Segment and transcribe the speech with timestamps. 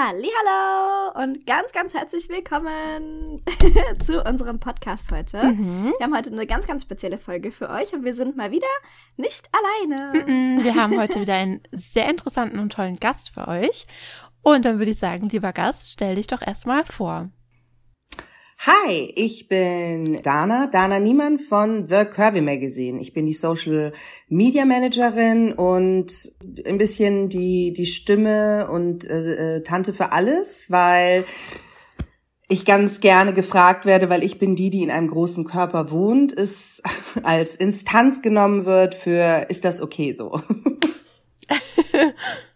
[0.00, 3.42] Hallo und ganz, ganz herzlich willkommen
[4.00, 5.42] zu unserem Podcast heute.
[5.42, 5.92] Mhm.
[5.98, 8.68] Wir haben heute eine ganz, ganz spezielle Folge für euch und wir sind mal wieder
[9.16, 10.24] nicht alleine.
[10.24, 13.88] Mhm, wir haben heute wieder einen sehr interessanten und tollen Gast für euch.
[14.42, 17.30] Und dann würde ich sagen, lieber Gast, stell dich doch erstmal vor.
[18.66, 23.00] Hi, ich bin Dana, Dana Niemann von The Curvy Magazine.
[23.00, 23.92] Ich bin die Social
[24.28, 26.12] Media Managerin und
[26.66, 31.24] ein bisschen die, die Stimme und äh, äh, Tante für alles, weil
[32.48, 36.32] ich ganz gerne gefragt werde, weil ich bin die, die in einem großen Körper wohnt,
[36.32, 36.82] ist
[37.22, 40.40] als Instanz genommen wird für, ist das okay so?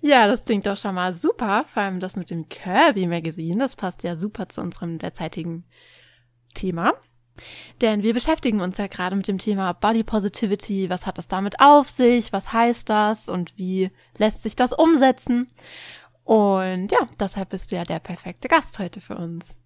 [0.00, 1.64] Ja, das klingt doch schon mal super.
[1.66, 3.58] Vor allem das mit dem Kirby Magazine.
[3.58, 5.64] Das passt ja super zu unserem derzeitigen
[6.54, 6.94] Thema.
[7.80, 10.88] Denn wir beschäftigen uns ja gerade mit dem Thema Body Positivity.
[10.88, 12.32] Was hat das damit auf sich?
[12.32, 13.28] Was heißt das?
[13.28, 15.48] Und wie lässt sich das umsetzen?
[16.24, 19.56] Und ja, deshalb bist du ja der perfekte Gast heute für uns.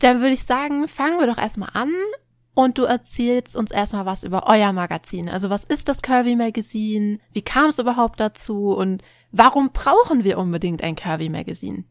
[0.00, 1.92] Dann würde ich sagen, fangen wir doch erstmal an
[2.54, 5.28] und du erzählst uns erstmal was über euer Magazin.
[5.28, 7.18] Also was ist das Curvy Magazine?
[7.32, 8.70] Wie kam es überhaupt dazu?
[8.70, 11.84] Und Warum brauchen wir unbedingt ein Curvy Magazine?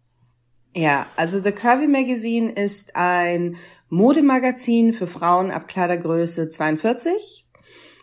[0.76, 3.56] Ja, also The Curvy Magazine ist ein
[3.90, 7.48] Modemagazin für Frauen ab Kleidergröße 42.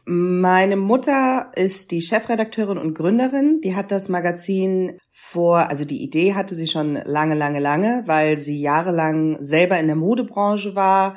[0.07, 3.61] Meine Mutter ist die Chefredakteurin und Gründerin.
[3.63, 8.39] Die hat das Magazin vor, also die Idee hatte sie schon lange, lange, lange, weil
[8.39, 11.17] sie jahrelang selber in der Modebranche war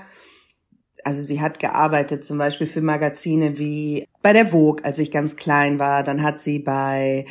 [1.08, 5.38] also sie hat gearbeitet zum Beispiel für Magazine wie bei der Vogue, als ich ganz
[5.38, 6.04] klein war.
[6.04, 7.24] Dann hat sie bei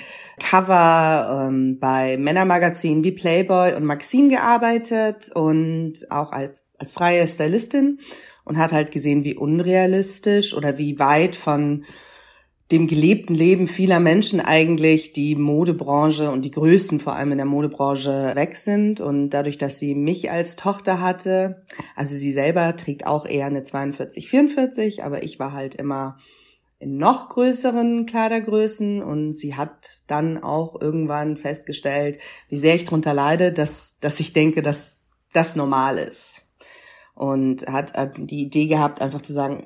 [0.43, 7.99] Cover, ähm, bei Männermagazinen wie Playboy und Maxim gearbeitet und auch als, als freie Stylistin
[8.47, 11.85] und hat halt gesehen, wie unrealistisch oder wie weit von
[12.73, 17.47] dem gelebten Leben vieler Menschen eigentlich die Modebranche und die Größen vor allem in der
[17.47, 19.01] Modebranche weg sind.
[19.01, 21.63] Und dadurch, dass sie mich als Tochter hatte,
[21.95, 26.19] also sie selber trägt auch eher eine 42, 44, aber ich war halt immer
[26.79, 33.15] in noch größeren Kleidergrößen und sie hat dann auch irgendwann festgestellt, wie sehr ich drunter
[33.15, 34.99] leide, dass, dass ich denke, dass
[35.33, 36.43] das normal ist.
[37.15, 39.65] Und hat die Idee gehabt, einfach zu sagen,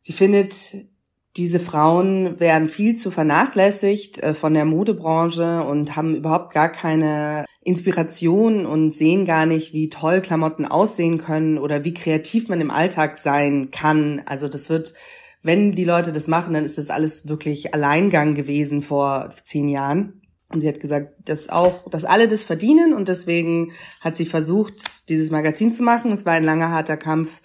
[0.00, 0.86] sie findet
[1.36, 7.44] diese Frauen werden viel zu vernachlässigt äh, von der Modebranche und haben überhaupt gar keine
[7.62, 12.70] Inspiration und sehen gar nicht, wie toll Klamotten aussehen können oder wie kreativ man im
[12.70, 14.22] Alltag sein kann.
[14.26, 14.94] Also das wird,
[15.42, 20.22] wenn die Leute das machen, dann ist das alles wirklich Alleingang gewesen vor zehn Jahren.
[20.48, 25.08] Und sie hat gesagt, dass auch, dass alle das verdienen und deswegen hat sie versucht,
[25.08, 26.12] dieses Magazin zu machen.
[26.12, 27.42] Es war ein langer, harter Kampf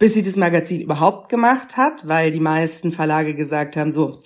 [0.00, 4.18] bis sie das Magazin überhaupt gemacht hat, weil die meisten Verlage gesagt haben, so,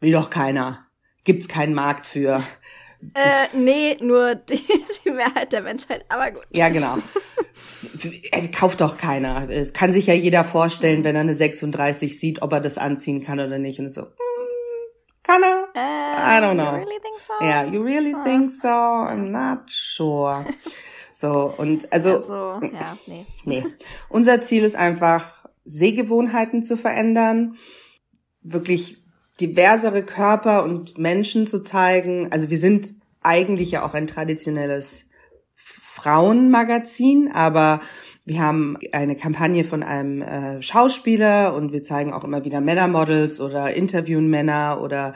[0.00, 0.88] will doch keiner,
[1.24, 2.42] gibt's keinen Markt für.
[3.14, 4.64] Äh, nee, nur die,
[5.04, 6.44] die Mehrheit der Menschheit, aber gut.
[6.50, 6.98] Ja, genau.
[8.56, 9.48] Kauft doch keiner.
[9.48, 13.22] Es kann sich ja jeder vorstellen, wenn er eine 36 sieht, ob er das anziehen
[13.22, 13.78] kann oder nicht.
[13.78, 14.06] Und so, mm,
[15.22, 15.68] kann er?
[15.76, 16.64] Uh, I don't know.
[16.64, 17.44] You really think so?
[17.44, 18.24] Yeah, you really oh.
[18.24, 18.68] think so?
[18.68, 20.44] I'm not sure.
[21.16, 22.32] So, und also, also
[22.74, 23.24] ja, nee.
[23.44, 23.64] nee.
[24.08, 27.54] Unser Ziel ist einfach, Sehgewohnheiten zu verändern,
[28.42, 28.98] wirklich
[29.40, 32.32] diversere Körper und Menschen zu zeigen.
[32.32, 35.06] Also wir sind eigentlich ja auch ein traditionelles
[35.54, 37.80] Frauenmagazin, aber
[38.24, 43.40] wir haben eine Kampagne von einem äh, Schauspieler und wir zeigen auch immer wieder Männermodels
[43.40, 45.14] oder interviewen Männer oder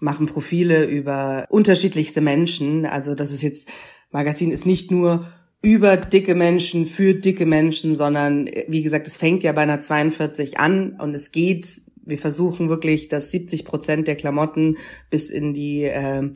[0.00, 2.84] machen Profile über unterschiedlichste Menschen.
[2.84, 3.68] Also das ist jetzt
[4.10, 5.24] Magazin ist nicht nur
[5.62, 10.58] über dicke Menschen, für dicke Menschen, sondern wie gesagt, es fängt ja bei einer 42
[10.58, 14.78] an und es geht, wir versuchen wirklich, dass 70 Prozent der Klamotten
[15.10, 16.30] bis in die äh,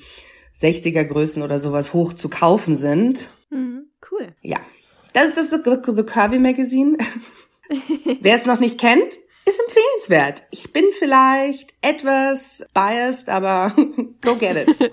[0.54, 3.28] 60er Größen oder sowas hoch zu kaufen sind.
[3.50, 4.34] Mhm, cool.
[4.42, 4.58] Ja.
[5.14, 6.98] Das ist das The Curvy Magazine.
[8.20, 9.14] Wer es noch nicht kennt,
[9.46, 10.42] ist empfehlenswert.
[10.50, 13.74] Ich bin vielleicht etwas biased, aber
[14.22, 14.92] go get it.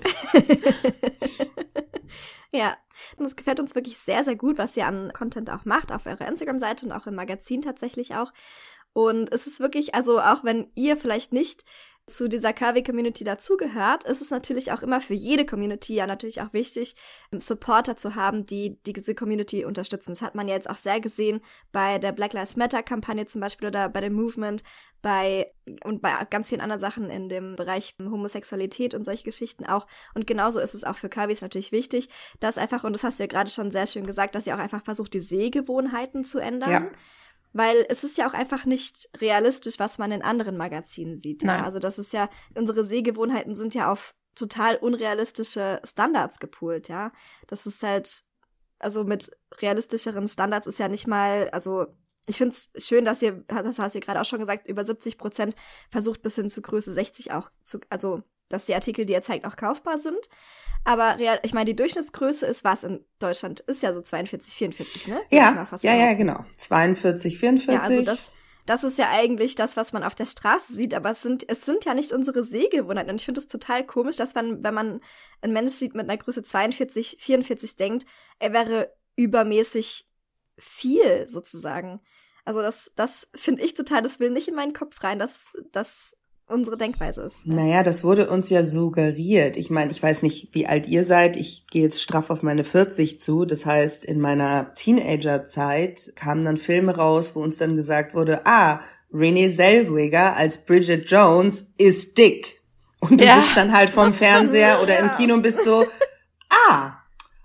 [2.52, 2.76] ja,
[3.16, 6.06] und es gefällt uns wirklich sehr, sehr gut, was ihr an Content auch macht, auf
[6.06, 8.32] eurer Instagram-Seite und auch im Magazin tatsächlich auch.
[8.92, 11.64] Und es ist wirklich, also auch wenn ihr vielleicht nicht
[12.06, 16.52] zu dieser Curvy-Community dazugehört, ist es natürlich auch immer für jede Community ja natürlich auch
[16.52, 16.96] wichtig,
[17.30, 20.12] Supporter zu haben, die, die diese Community unterstützen.
[20.12, 21.40] Das hat man ja jetzt auch sehr gesehen
[21.70, 24.64] bei der Black Lives Matter-Kampagne zum Beispiel oder bei dem Movement,
[25.00, 25.52] bei
[25.84, 29.86] und bei ganz vielen anderen Sachen in dem Bereich Homosexualität und solche Geschichten auch.
[30.14, 32.08] Und genauso ist es auch für Curvys natürlich wichtig,
[32.40, 34.60] dass einfach, und das hast du ja gerade schon sehr schön gesagt, dass ihr auch
[34.60, 36.70] einfach versucht, die Sehgewohnheiten zu ändern.
[36.70, 36.90] Ja
[37.52, 41.42] weil es ist ja auch einfach nicht realistisch, was man in anderen Magazinen sieht.
[41.42, 41.64] Ja?
[41.64, 47.12] Also das ist ja, unsere Sehgewohnheiten sind ja auf total unrealistische Standards gepoolt, ja.
[47.48, 48.22] Das ist halt,
[48.78, 51.86] also mit realistischeren Standards ist ja nicht mal, also
[52.26, 55.18] ich finde es schön, dass ihr, das hast du gerade auch schon gesagt, über 70
[55.18, 55.54] Prozent
[55.90, 58.22] versucht bis hin zu Größe 60 auch zu, also
[58.52, 60.28] dass die Artikel, die ihr zeigt, auch kaufbar sind.
[60.84, 63.60] Aber real, ich meine, die Durchschnittsgröße ist was in Deutschland?
[63.60, 65.20] Ist ja so 42, 44, ne?
[65.30, 66.44] Ja, ja, ja, genau.
[66.56, 67.74] 42, 44.
[67.74, 68.32] Ja, also das,
[68.66, 71.64] das ist ja eigentlich das, was man auf der Straße sieht, aber es sind, es
[71.64, 73.10] sind ja nicht unsere Sehgewohnheiten.
[73.10, 75.00] Und ich finde es total komisch, dass man, wenn man
[75.40, 78.06] einen Mensch sieht mit einer Größe 42, 44, denkt,
[78.40, 80.08] er wäre übermäßig
[80.58, 82.00] viel sozusagen.
[82.44, 86.16] Also das, das finde ich total, das will nicht in meinen Kopf rein, dass, dass
[86.52, 87.46] unsere Denkweise ist.
[87.46, 89.56] Naja, das wurde uns ja suggeriert.
[89.56, 91.36] Ich meine, ich weiß nicht, wie alt ihr seid.
[91.36, 93.44] Ich gehe jetzt straff auf meine 40 zu.
[93.44, 98.80] Das heißt, in meiner Teenagerzeit kamen dann Filme raus, wo uns dann gesagt wurde, ah,
[99.12, 102.62] Renee Zellweger als Bridget Jones ist dick.
[103.00, 103.42] Und du ja.
[103.42, 105.86] sitzt dann halt vorm Fernseher oder im Kino und bist so,
[106.70, 106.92] ah,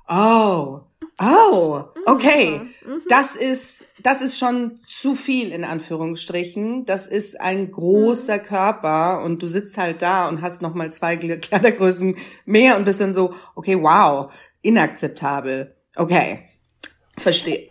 [0.07, 0.86] oh,
[1.19, 2.61] Oh, okay.
[2.85, 3.01] Mhm.
[3.09, 6.85] Das ist, das ist schon zu viel in Anführungsstrichen.
[6.85, 8.43] Das ist ein großer mhm.
[8.43, 12.15] Körper und du sitzt halt da und hast nochmal zwei Kleidergrößen
[12.45, 14.31] mehr und bist dann so, okay, wow,
[14.61, 15.75] inakzeptabel.
[15.95, 16.49] Okay,
[17.17, 17.67] verstehe.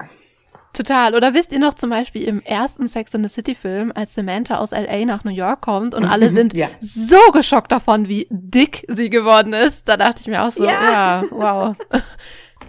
[0.72, 1.14] Total.
[1.14, 4.58] Oder wisst ihr noch zum Beispiel im ersten Sex in the City Film, als Samantha
[4.58, 6.69] aus LA nach New York kommt und alle sind ja.
[6.81, 9.88] so geschockt davon, wie dick sie geworden ist.
[9.88, 11.76] Da dachte ich mir auch so, ja, ja wow.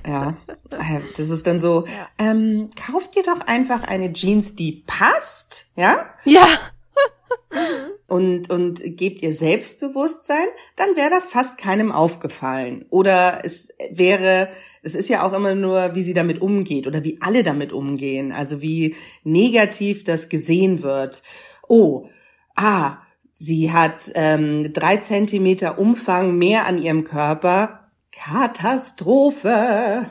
[0.08, 0.38] Ja,
[0.72, 2.10] äh, das ist dann so, ja.
[2.18, 6.14] ähm, kauft dir doch einfach eine Jeans, die passt, ja?
[6.24, 6.48] Ja.
[8.08, 12.86] und, und gebt ihr Selbstbewusstsein, dann wäre das fast keinem aufgefallen.
[12.90, 14.50] Oder es wäre,
[14.82, 18.32] es ist ja auch immer nur, wie sie damit umgeht oder wie alle damit umgehen.
[18.32, 21.22] Also wie negativ das gesehen wird.
[21.68, 22.08] Oh,
[22.56, 22.98] ah,
[23.32, 27.77] sie hat ähm, drei Zentimeter Umfang mehr an ihrem Körper
[28.26, 30.10] Katastrophe.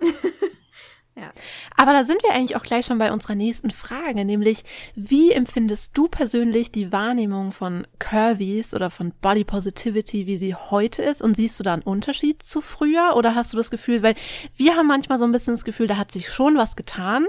[1.14, 1.32] ja.
[1.82, 4.62] Aber da sind wir eigentlich auch gleich schon bei unserer nächsten Frage, nämlich
[4.94, 11.02] wie empfindest du persönlich die Wahrnehmung von Curvies oder von Body Positivity, wie sie heute
[11.02, 11.22] ist?
[11.22, 13.16] Und siehst du da einen Unterschied zu früher?
[13.16, 14.14] Oder hast du das Gefühl, weil
[14.54, 17.26] wir haben manchmal so ein bisschen das Gefühl, da hat sich schon was getan,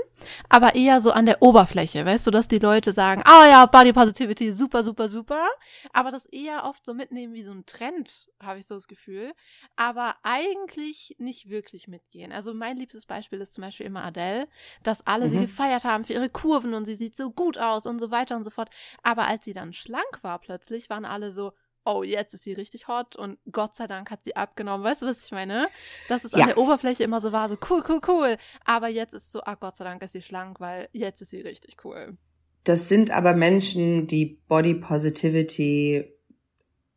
[0.50, 3.66] aber eher so an der Oberfläche, weißt du, dass die Leute sagen, ah oh ja,
[3.66, 5.48] Body Positivity, super, super, super,
[5.92, 9.34] aber das eher oft so mitnehmen wie so ein Trend, habe ich so das Gefühl,
[9.76, 12.32] aber eigentlich nicht wirklich mitgehen.
[12.32, 14.43] Also mein liebstes Beispiel ist zum Beispiel immer Adele,
[14.84, 15.32] dass alle mhm.
[15.32, 18.36] sie gefeiert haben für ihre Kurven und sie sieht so gut aus und so weiter
[18.36, 18.70] und so fort,
[19.02, 21.54] aber als sie dann schlank war plötzlich, waren alle so,
[21.86, 24.84] oh, jetzt ist sie richtig hot und Gott sei Dank hat sie abgenommen.
[24.86, 25.68] Weißt du, was ich meine?
[26.08, 26.40] Dass es ja.
[26.40, 28.38] an der Oberfläche immer so war, so cool, cool, cool.
[28.66, 31.42] Aber jetzt ist so, ah, Gott sei Dank ist sie schlank, weil jetzt ist sie
[31.42, 32.18] richtig cool.
[32.64, 36.14] Das sind aber Menschen, die Body Positivity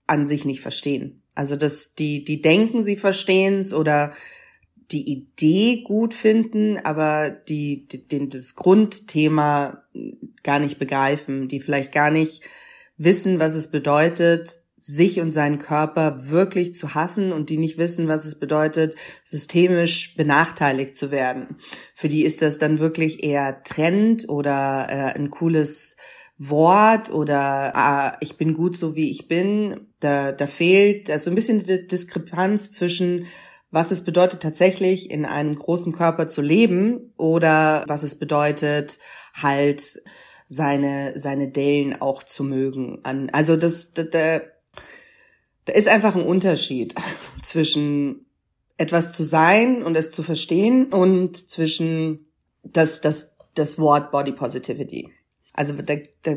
[0.06, 1.22] an sich nicht verstehen.
[1.34, 4.12] Also, dass die, die denken, sie verstehen es oder
[4.90, 9.82] die Idee gut finden, aber die, die, den, das Grundthema
[10.42, 12.42] gar nicht begreifen, die vielleicht gar nicht
[12.96, 18.08] wissen, was es bedeutet, sich und seinen Körper wirklich zu hassen und die nicht wissen,
[18.08, 18.94] was es bedeutet,
[19.24, 21.56] systemisch benachteiligt zu werden.
[21.94, 25.96] Für die ist das dann wirklich eher Trend oder äh, ein cooles
[26.38, 29.88] Wort oder ah, ich bin gut so wie ich bin.
[30.00, 33.26] Da, da fehlt so ein bisschen die Diskrepanz zwischen
[33.70, 38.98] was es bedeutet tatsächlich in einem großen Körper zu leben oder was es bedeutet
[39.34, 40.00] halt
[40.46, 43.00] seine seine Dellen auch zu mögen.
[43.32, 44.42] Also das, das, das
[45.66, 46.94] da ist einfach ein Unterschied
[47.42, 48.26] zwischen
[48.78, 52.32] etwas zu sein und es zu verstehen und zwischen
[52.62, 55.10] das, das, das Wort Body Positivity.
[55.52, 56.36] Also da, da,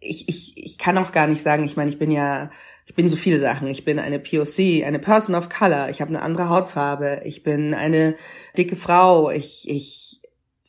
[0.00, 2.50] ich, ich, ich kann auch gar nicht sagen, ich meine, ich bin ja,
[2.86, 3.68] ich bin so viele Sachen.
[3.68, 7.74] Ich bin eine POC, eine Person of Color, ich habe eine andere Hautfarbe, ich bin
[7.74, 8.14] eine
[8.56, 10.20] dicke Frau, ich, ich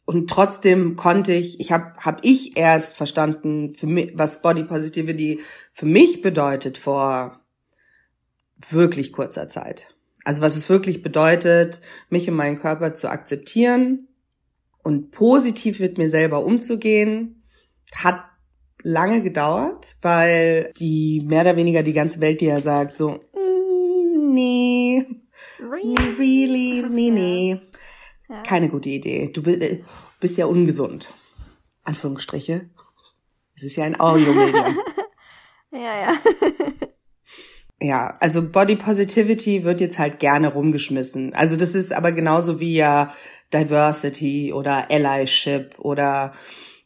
[0.06, 5.42] und trotzdem konnte ich, ich habe hab ich erst verstanden, für mich, was Body Positivity
[5.74, 7.42] für mich bedeutet vor
[8.70, 9.96] wirklich kurzer Zeit.
[10.24, 14.08] Also was es wirklich bedeutet, mich und meinen Körper zu akzeptieren
[14.84, 17.44] und positiv mit mir selber umzugehen,
[17.96, 18.24] hat
[18.86, 24.34] lange gedauert, weil die mehr oder weniger die ganze Welt dir ja sagt so, mm,
[24.34, 25.04] nee,
[25.60, 27.62] really, really nee, nee.
[28.30, 28.44] Ja.
[28.44, 29.32] Keine gute Idee.
[29.34, 29.84] Du äh,
[30.20, 31.13] bist ja ungesund.
[31.84, 32.70] Anführungsstriche.
[33.56, 34.77] Es ist ja ein Audiomedium.
[35.72, 36.18] ja, ja.
[37.80, 41.34] ja, also Body Positivity wird jetzt halt gerne rumgeschmissen.
[41.34, 43.12] Also das ist aber genauso wie ja
[43.51, 46.34] Diversity oder Allyship oder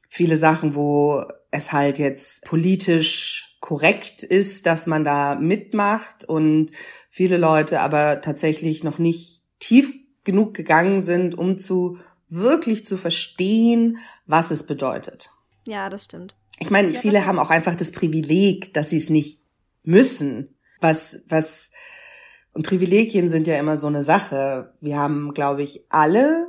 [0.10, 6.72] viele Sachen, wo es halt jetzt politisch korrekt ist, dass man da mitmacht und
[7.10, 11.98] viele Leute aber tatsächlich noch nicht tief genug gegangen sind, um zu
[12.30, 15.32] wirklich zu verstehen, was es bedeutet.
[15.66, 16.36] Ja, das stimmt.
[16.60, 19.42] Ich meine, ja, viele haben auch einfach das Privileg, dass sie es nicht
[19.84, 20.56] müssen.
[20.82, 21.72] Was, was,
[22.54, 24.74] und Privilegien sind ja immer so eine Sache.
[24.82, 26.48] Wir haben, glaube ich, alle,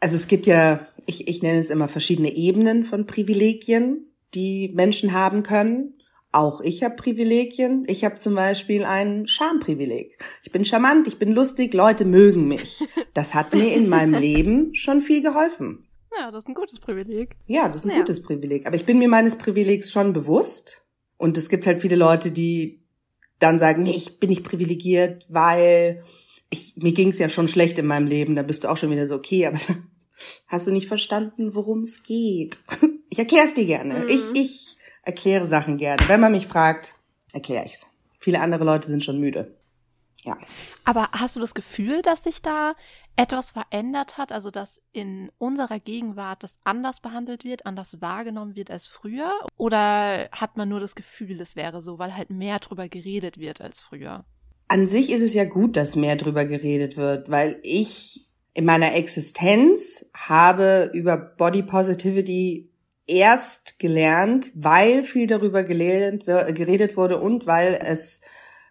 [0.00, 5.12] also es gibt ja, ich, ich nenne es immer verschiedene Ebenen von Privilegien, die Menschen
[5.12, 5.94] haben können.
[6.32, 7.84] Auch ich habe Privilegien.
[7.88, 10.18] Ich habe zum Beispiel ein Schamprivileg.
[10.42, 12.84] Ich bin charmant, ich bin lustig, Leute mögen mich.
[13.14, 15.86] Das hat mir in meinem Leben schon viel geholfen.
[16.18, 17.36] Ja, das ist ein gutes Privileg.
[17.46, 17.98] Ja, das ist ein ja.
[17.98, 18.66] gutes Privileg.
[18.66, 20.86] Aber ich bin mir meines Privilegs schon bewusst.
[21.18, 22.84] Und es gibt halt viele Leute, die
[23.38, 26.04] dann sagen, nee, ich bin nicht privilegiert, weil
[26.50, 28.36] ich, mir ging es ja schon schlecht in meinem Leben.
[28.36, 29.58] Da bist du auch schon wieder so, okay, aber
[30.46, 32.58] hast du nicht verstanden, worum es geht?
[33.08, 34.00] Ich erkläre es dir gerne.
[34.00, 34.08] Mhm.
[34.08, 36.08] Ich, ich erkläre Sachen gerne.
[36.08, 36.94] Wenn man mich fragt,
[37.32, 37.86] erkläre ich's.
[38.18, 39.56] Viele andere Leute sind schon müde.
[40.24, 40.36] Ja.
[40.84, 42.74] Aber hast du das Gefühl, dass sich da
[43.14, 48.70] etwas verändert hat, also dass in unserer Gegenwart das anders behandelt wird, anders wahrgenommen wird
[48.70, 49.32] als früher?
[49.56, 53.60] Oder hat man nur das Gefühl, es wäre so, weil halt mehr drüber geredet wird
[53.60, 54.24] als früher?
[54.68, 58.94] An sich ist es ja gut, dass mehr drüber geredet wird, weil ich in meiner
[58.94, 62.70] Existenz habe über Body Positivity
[63.06, 68.20] erst gelernt, weil viel darüber geredet, wurde und weil es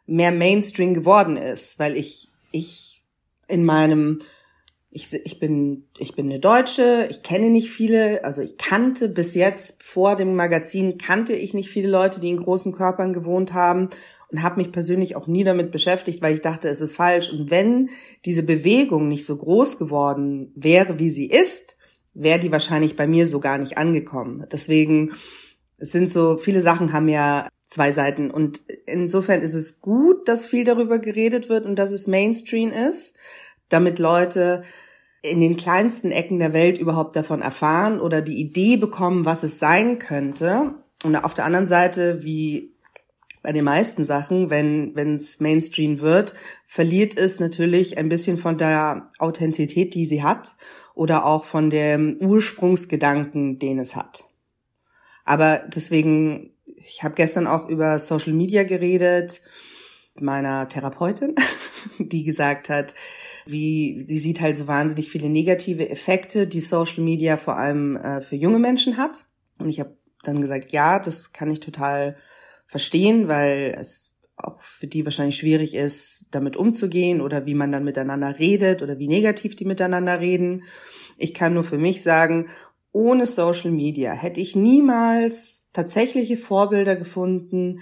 [0.06, 3.04] mehr Mainstream geworden ist, weil ich, ich
[3.48, 4.20] in meinem
[4.96, 9.36] ich, ich bin, ich bin eine Deutsche, ich kenne nicht viele, also ich kannte bis
[9.36, 13.90] jetzt vor dem Magazin kannte ich nicht viele Leute, die in großen Körpern gewohnt haben
[14.32, 17.30] und habe mich persönlich auch nie damit beschäftigt, weil ich dachte, es ist falsch.
[17.30, 17.90] Und wenn
[18.24, 21.76] diese Bewegung nicht so groß geworden wäre, wie sie ist,
[22.16, 24.46] wäre die wahrscheinlich bei mir so gar nicht angekommen.
[24.52, 25.12] Deswegen,
[25.78, 28.32] es sind so, viele Sachen haben ja zwei Seiten.
[28.32, 33.16] Und insofern ist es gut, dass viel darüber geredet wird und dass es Mainstream ist,
[33.70, 34.64] damit Leute
[35.22, 39.60] in den kleinsten Ecken der Welt überhaupt davon erfahren oder die Idee bekommen, was es
[39.60, 40.76] sein könnte.
[41.04, 42.76] Und auf der anderen Seite, wie
[43.42, 46.34] bei den meisten Sachen, wenn wenn es Mainstream wird,
[46.66, 50.56] verliert es natürlich ein bisschen von der Authentizität, die sie hat,
[50.96, 54.24] oder auch von dem Ursprungsgedanken, den es hat.
[55.26, 59.42] Aber deswegen, ich habe gestern auch über Social Media geredet,
[60.20, 61.36] meiner Therapeutin,
[62.00, 62.94] die gesagt hat,
[63.46, 68.22] wie sie sieht halt so wahnsinnig viele negative Effekte, die Social Media vor allem äh,
[68.22, 69.28] für junge Menschen hat.
[69.60, 72.16] Und ich habe dann gesagt, ja, das kann ich total
[72.66, 74.15] verstehen, weil es
[74.48, 79.00] auch für die wahrscheinlich schwierig ist, damit umzugehen oder wie man dann miteinander redet oder
[79.00, 80.64] wie negativ die miteinander reden.
[81.18, 82.48] Ich kann nur für mich sagen,
[82.92, 87.80] ohne Social Media hätte ich niemals tatsächliche Vorbilder gefunden,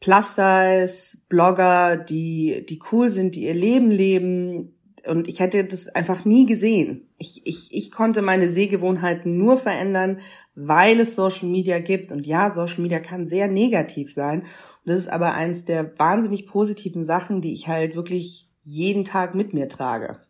[0.00, 4.78] Plus-Size, Blogger, die, die cool sind, die ihr Leben leben,
[5.08, 7.08] und ich hätte das einfach nie gesehen.
[7.18, 10.20] Ich, ich, ich konnte meine Sehgewohnheiten nur verändern,
[10.54, 12.12] weil es Social Media gibt.
[12.12, 14.44] Und ja, Social Media kann sehr negativ sein.
[14.88, 19.52] Das ist aber eins der wahnsinnig positiven Sachen, die ich halt wirklich jeden Tag mit
[19.52, 20.20] mir trage.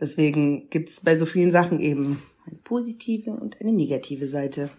[0.00, 4.70] Deswegen gibt's bei so vielen Sachen eben eine positive und eine negative Seite.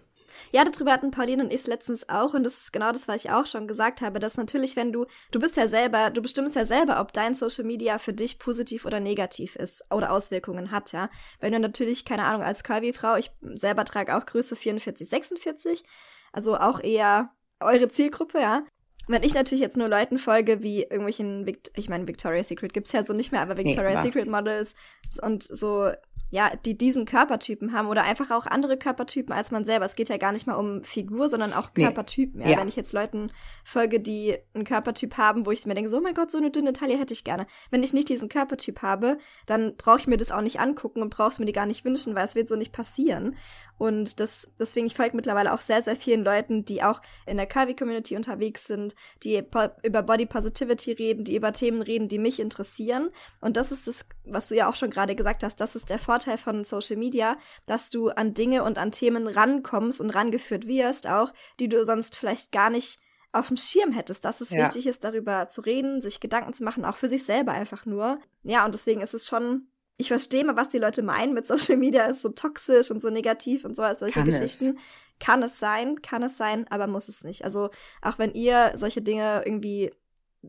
[0.50, 3.30] Ja, darüber hatten Pauline und ich letztens auch und das ist genau das, was ich
[3.30, 6.66] auch schon gesagt habe, dass natürlich, wenn du, du bist ja selber, du bestimmst ja
[6.66, 11.08] selber, ob dein Social Media für dich positiv oder negativ ist oder Auswirkungen hat, ja.
[11.38, 15.84] Wenn du natürlich, keine Ahnung, als Curvy-Frau, ich selber trage auch Größe 44, 46,
[16.32, 17.30] also auch eher
[17.60, 18.64] eure Zielgruppe, ja.
[19.06, 22.92] Wenn ich natürlich jetzt nur Leuten folge, wie irgendwelchen, Vict ich meine, Victoria's Secret gibt's
[22.92, 24.74] ja so nicht mehr, aber Victoria's nee, Secret Models
[25.20, 25.90] und so
[26.34, 29.84] ja, die diesen Körpertypen haben oder einfach auch andere Körpertypen als man selber.
[29.84, 32.40] Es geht ja gar nicht mal um Figur, sondern auch Körpertypen.
[32.40, 32.46] Nee.
[32.46, 32.58] Ja, ja.
[32.58, 33.30] Wenn ich jetzt Leuten
[33.62, 36.50] folge, die einen Körpertyp haben, wo ich mir denke, so, oh mein Gott, so eine
[36.50, 37.46] dünne Taille hätte ich gerne.
[37.70, 41.10] Wenn ich nicht diesen Körpertyp habe, dann brauche ich mir das auch nicht angucken und
[41.10, 43.36] brauche es mir die gar nicht wünschen, weil es wird so nicht passieren.
[43.76, 47.46] Und das, deswegen, ich folge mittlerweile auch sehr, sehr vielen Leuten, die auch in der
[47.46, 49.42] Curvy-Community unterwegs sind, die
[49.82, 53.10] über Body Positivity reden, die über Themen reden, die mich interessieren.
[53.40, 55.98] Und das ist das, was du ja auch schon gerade gesagt hast, das ist der
[55.98, 61.08] Vorteil von Social Media, dass du an Dinge und an Themen rankommst und rangeführt wirst,
[61.08, 63.00] auch, die du sonst vielleicht gar nicht
[63.32, 64.64] auf dem Schirm hättest, dass es ja.
[64.64, 68.20] wichtig ist, darüber zu reden, sich Gedanken zu machen, auch für sich selber einfach nur.
[68.44, 71.76] Ja, und deswegen ist es schon ich verstehe mal, was die Leute meinen mit Social
[71.76, 74.70] Media ist so toxisch und so negativ und so als solche kann Geschichten.
[74.70, 74.76] Es.
[75.20, 77.44] Kann es sein, kann es sein, aber muss es nicht.
[77.44, 77.70] Also
[78.02, 79.92] auch wenn ihr solche Dinge irgendwie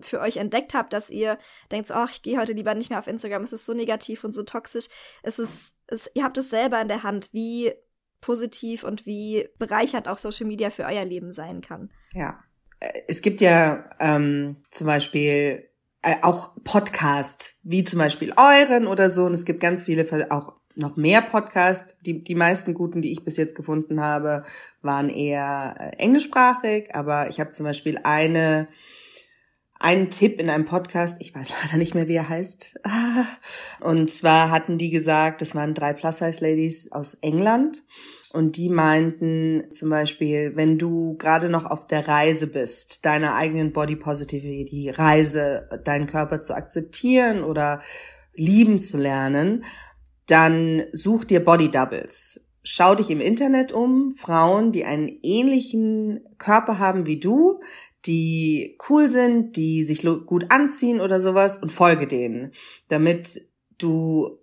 [0.02, 1.38] für euch entdeckt habt, dass ihr
[1.72, 4.24] denkt, ach, oh, ich gehe heute lieber nicht mehr auf Instagram, es ist so negativ
[4.24, 4.88] und so toxisch.
[5.22, 7.74] Es ist, es, ihr habt es selber in der Hand, wie
[8.22, 11.92] positiv und wie bereichert auch Social Media für euer Leben sein kann.
[12.14, 12.44] Ja,
[12.80, 15.70] äh, es gibt ja ähm, zum Beispiel
[16.22, 19.26] auch Podcast, wie zum Beispiel euren oder so.
[19.26, 21.98] Und es gibt ganz viele, auch noch mehr Podcasts.
[22.02, 24.44] Die, die meisten guten, die ich bis jetzt gefunden habe,
[24.82, 26.94] waren eher äh, englischsprachig.
[26.94, 28.68] Aber ich habe zum Beispiel eine,
[29.80, 32.80] einen Tipp in einem Podcast, ich weiß leider nicht mehr, wie er heißt.
[33.80, 37.84] Und zwar hatten die gesagt, das waren drei Plus-Size-Ladies aus England.
[38.36, 43.72] Und die meinten zum Beispiel, wenn du gerade noch auf der Reise bist, deiner eigenen
[43.72, 47.80] Body Positivity Reise, deinen Körper zu akzeptieren oder
[48.34, 49.64] lieben zu lernen,
[50.28, 52.42] dann such dir Body Doubles.
[52.62, 57.62] Schau dich im Internet um, Frauen, die einen ähnlichen Körper haben wie du,
[58.06, 62.52] die cool sind, die sich gut anziehen oder sowas und folge denen,
[62.90, 63.42] damit
[63.78, 64.40] du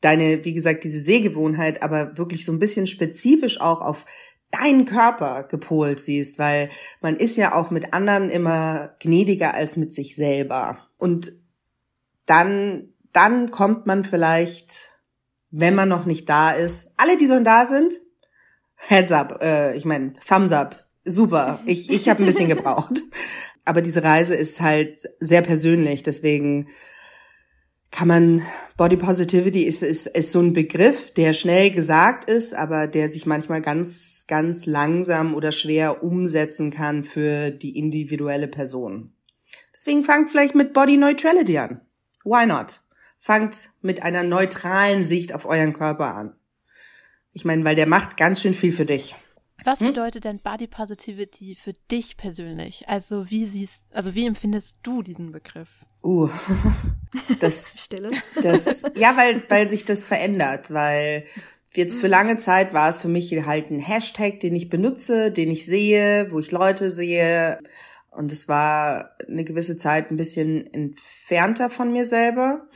[0.00, 4.06] deine, wie gesagt, diese Sehgewohnheit aber wirklich so ein bisschen spezifisch auch auf
[4.50, 9.92] deinen Körper gepolt siehst, weil man ist ja auch mit anderen immer gnädiger als mit
[9.92, 10.78] sich selber.
[10.98, 11.32] Und
[12.26, 14.90] dann, dann kommt man vielleicht,
[15.50, 17.94] wenn man noch nicht da ist, alle, die schon da sind,
[18.74, 21.60] Heads up, äh, ich meine, Thumbs up, super.
[21.66, 23.02] Ich, ich habe ein bisschen gebraucht.
[23.64, 26.68] Aber diese Reise ist halt sehr persönlich, deswegen
[27.90, 28.42] kann man,
[28.76, 33.26] Body Positivity ist, ist, ist so ein Begriff, der schnell gesagt ist, aber der sich
[33.26, 39.12] manchmal ganz, ganz langsam oder schwer umsetzen kann für die individuelle Person.
[39.74, 41.80] Deswegen fangt vielleicht mit Body Neutrality an.
[42.24, 42.82] Why not?
[43.18, 46.36] Fangt mit einer neutralen Sicht auf euren Körper an.
[47.32, 49.14] Ich meine, weil der macht ganz schön viel für dich.
[49.64, 49.88] Was hm?
[49.88, 52.88] bedeutet denn Body Positivity für dich persönlich?
[52.88, 55.68] Also wie siehst, also wie empfindest du diesen Begriff?
[56.02, 56.28] Uh,
[57.40, 58.10] das, Stille.
[58.42, 61.24] das, ja, weil, weil sich das verändert, weil
[61.74, 65.50] jetzt für lange Zeit war es für mich halt ein Hashtag, den ich benutze, den
[65.50, 67.58] ich sehe, wo ich Leute sehe.
[68.10, 72.66] Und es war eine gewisse Zeit ein bisschen entfernter von mir selber.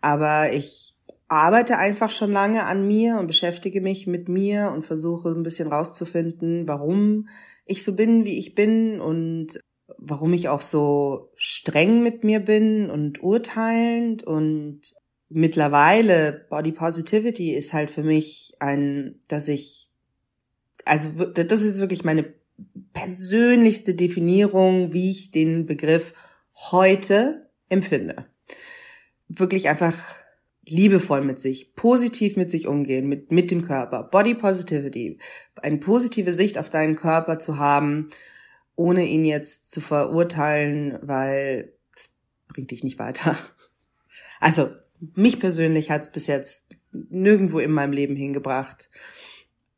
[0.00, 0.91] Aber ich
[1.32, 5.72] arbeite einfach schon lange an mir und beschäftige mich mit mir und versuche ein bisschen
[5.72, 7.28] rauszufinden, warum
[7.64, 9.58] ich so bin, wie ich bin und
[9.96, 14.80] warum ich auch so streng mit mir bin und urteilend und
[15.30, 19.88] mittlerweile Body Positivity ist halt für mich ein, dass ich,
[20.84, 22.34] also das ist wirklich meine
[22.92, 26.12] persönlichste Definierung, wie ich den Begriff
[26.70, 28.26] heute empfinde.
[29.28, 30.21] Wirklich einfach
[30.64, 35.18] liebevoll mit sich, positiv mit sich umgehen, mit, mit dem Körper, Body Positivity,
[35.60, 38.10] eine positive Sicht auf deinen Körper zu haben
[38.76, 42.14] ohne ihn jetzt zu verurteilen, weil das
[42.48, 43.36] bringt dich nicht weiter.
[44.40, 44.72] Also
[45.14, 48.90] mich persönlich hat es bis jetzt nirgendwo in meinem Leben hingebracht.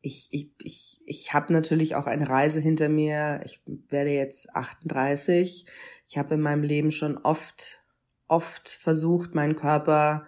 [0.00, 3.42] Ich, ich, ich, ich habe natürlich auch eine Reise hinter mir.
[3.44, 5.66] Ich werde jetzt 38.
[6.08, 7.84] Ich habe in meinem Leben schon oft,
[8.26, 10.26] oft versucht, meinen Körper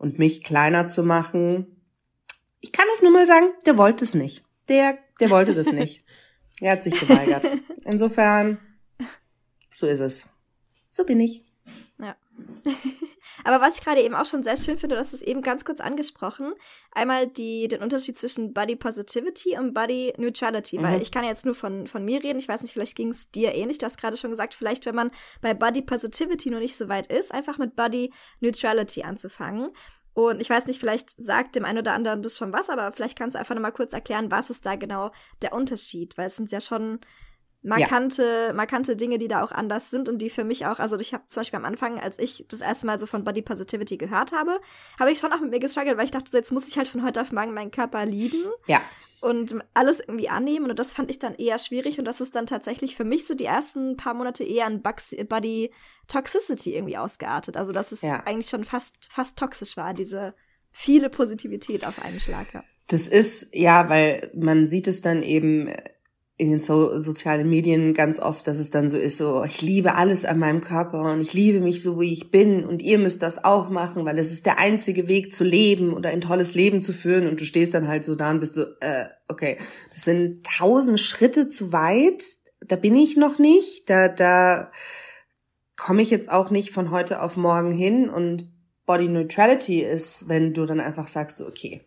[0.00, 1.66] und mich kleiner zu machen.
[2.60, 4.42] Ich kann euch nur mal sagen, der wollte es nicht.
[4.68, 6.04] Der, der wollte das nicht.
[6.62, 7.50] Er hat sich geweigert.
[7.86, 8.58] Insofern,
[9.70, 10.28] so ist es.
[10.90, 11.46] So bin ich.
[11.98, 12.14] Ja.
[13.44, 15.80] Aber was ich gerade eben auch schon sehr schön finde, hast es eben ganz kurz
[15.80, 16.52] angesprochen.
[16.92, 20.78] Einmal die, den Unterschied zwischen Body Positivity und Body Neutrality.
[20.78, 20.82] Mhm.
[20.82, 22.38] Weil ich kann jetzt nur von, von mir reden.
[22.38, 23.78] Ich weiß nicht, vielleicht ging es dir ähnlich.
[23.78, 27.06] Du hast gerade schon gesagt, vielleicht, wenn man bei Body Positivity noch nicht so weit
[27.12, 29.70] ist, einfach mit Body Neutrality anzufangen.
[30.12, 33.16] Und ich weiß nicht, vielleicht sagt dem einen oder anderen das schon was, aber vielleicht
[33.16, 36.18] kannst du einfach nochmal kurz erklären, was ist da genau der Unterschied?
[36.18, 37.00] Weil es sind ja schon
[37.62, 38.52] markante, ja.
[38.52, 41.24] markante Dinge, die da auch anders sind und die für mich auch, also ich habe
[41.26, 44.60] zum Beispiel am Anfang, als ich das erste Mal so von Body Positivity gehört habe,
[44.98, 46.88] habe ich schon auch mit mir gestruggelt, weil ich dachte, so jetzt muss ich halt
[46.88, 48.44] von heute auf morgen meinen Körper lieben.
[48.66, 48.80] Ja
[49.20, 50.70] und alles irgendwie annehmen.
[50.70, 51.98] Und das fand ich dann eher schwierig.
[51.98, 55.70] Und das ist dann tatsächlich für mich so die ersten paar Monate eher ein Body
[56.08, 57.56] Toxicity irgendwie ausgeartet.
[57.56, 58.22] Also, dass es ja.
[58.24, 60.34] eigentlich schon fast, fast toxisch war, diese
[60.70, 62.46] viele Positivität auf einen Schlag.
[62.86, 65.72] Das ist, ja, weil man sieht es dann eben
[66.40, 69.94] in den so sozialen Medien ganz oft, dass es dann so ist, so, ich liebe
[69.94, 73.20] alles an meinem Körper und ich liebe mich so, wie ich bin und ihr müsst
[73.20, 76.80] das auch machen, weil es ist der einzige Weg zu leben oder ein tolles Leben
[76.80, 79.58] zu führen und du stehst dann halt so da und bist so, äh, okay,
[79.92, 82.24] das sind tausend Schritte zu weit,
[82.66, 84.72] da bin ich noch nicht, da, da
[85.76, 88.50] komme ich jetzt auch nicht von heute auf morgen hin und
[88.86, 91.82] Body Neutrality ist, wenn du dann einfach sagst, so, okay,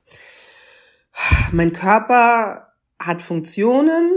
[1.52, 2.68] mein Körper
[3.00, 4.12] hat Funktionen,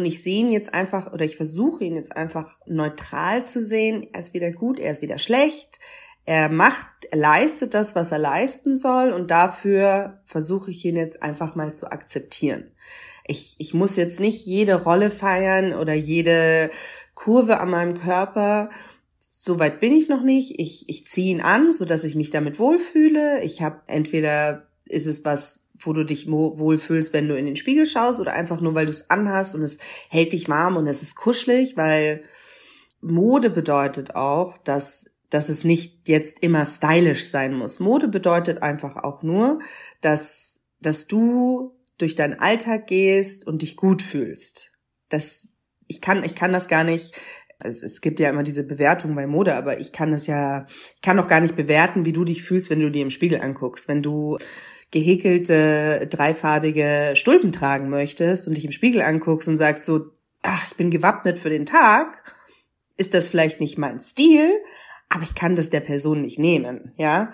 [0.00, 4.08] und ich sehe ihn jetzt einfach oder ich versuche ihn jetzt einfach neutral zu sehen.
[4.14, 5.78] Er ist wieder gut, er ist wieder schlecht.
[6.24, 11.22] Er macht, er leistet das, was er leisten soll und dafür versuche ich ihn jetzt
[11.22, 12.72] einfach mal zu akzeptieren.
[13.26, 16.70] Ich, ich muss jetzt nicht jede Rolle feiern oder jede
[17.14, 18.70] Kurve an meinem Körper.
[19.28, 20.58] Soweit bin ich noch nicht.
[20.58, 23.42] Ich, ich ziehe ihn an, so dass ich mich damit wohlfühle.
[23.42, 27.86] Ich habe entweder ist es was, wo du dich wohlfühlst, wenn du in den Spiegel
[27.86, 31.02] schaust oder einfach nur, weil du es anhast und es hält dich warm und es
[31.02, 32.22] ist kuschelig, weil
[33.00, 37.78] Mode bedeutet auch, dass dass es nicht jetzt immer stylisch sein muss.
[37.78, 39.60] Mode bedeutet einfach auch nur,
[40.00, 44.72] dass, dass du durch deinen Alltag gehst und dich gut fühlst.
[45.08, 45.50] Das,
[45.86, 47.14] ich kann, ich kann das gar nicht,
[47.60, 50.66] also es gibt ja immer diese Bewertung bei Mode, aber ich kann das ja,
[50.96, 53.40] ich kann doch gar nicht bewerten, wie du dich fühlst, wenn du dir im Spiegel
[53.40, 53.86] anguckst.
[53.86, 54.38] Wenn du
[54.90, 60.06] gehäkelte, dreifarbige Stulpen tragen möchtest und dich im Spiegel anguckst und sagst so,
[60.42, 62.34] ach, ich bin gewappnet für den Tag,
[62.96, 64.50] ist das vielleicht nicht mein Stil,
[65.08, 67.32] aber ich kann das der Person nicht nehmen, ja.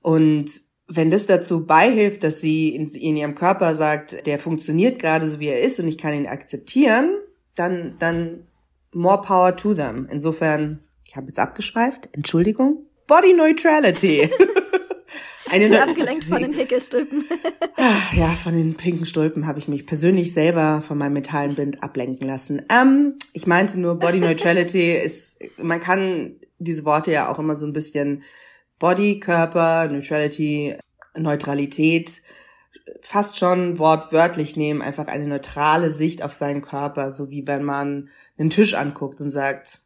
[0.00, 0.50] Und
[0.86, 5.40] wenn das dazu beihilft, dass sie in, in ihrem Körper sagt, der funktioniert gerade so
[5.40, 7.16] wie er ist und ich kann ihn akzeptieren,
[7.54, 8.46] dann, dann
[8.92, 10.06] more power to them.
[10.10, 12.86] Insofern, ich habe jetzt abgeschweift, Entschuldigung.
[13.06, 14.30] Body Neutrality.
[15.50, 17.24] Eine Zu abgelenkt von den Häkelstülpen.
[17.76, 22.26] Ah, ja, von den pinken Stulpen habe ich mich persönlich selber von meinem Metallenbind ablenken
[22.26, 22.62] lassen.
[22.70, 27.66] Ähm, ich meinte nur, Body Neutrality ist, man kann diese Worte ja auch immer so
[27.66, 28.22] ein bisschen
[28.78, 30.76] Body, Körper, Neutrality,
[31.16, 32.22] Neutralität
[33.00, 38.08] fast schon wortwörtlich nehmen, einfach eine neutrale Sicht auf seinen Körper, so wie wenn man
[38.38, 39.80] einen Tisch anguckt und sagt,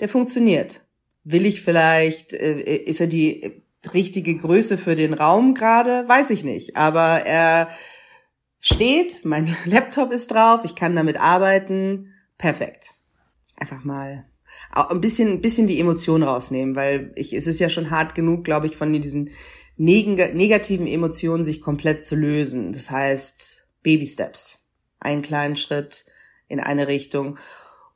[0.00, 0.82] der funktioniert.
[1.24, 6.08] Will ich vielleicht, äh, ist er die richtige Größe für den Raum gerade?
[6.08, 6.76] Weiß ich nicht.
[6.76, 7.68] Aber er
[8.60, 12.14] steht, mein Laptop ist drauf, ich kann damit arbeiten.
[12.36, 12.90] Perfekt.
[13.56, 14.24] Einfach mal
[14.72, 18.44] ein bisschen, ein bisschen die Emotion rausnehmen, weil ich, es ist ja schon hart genug,
[18.44, 19.30] glaube ich, von diesen
[19.76, 22.72] neg negativen Emotionen sich komplett zu lösen.
[22.72, 24.58] Das heißt, Baby Steps.
[25.00, 26.06] Einen kleinen Schritt
[26.48, 27.38] in eine Richtung.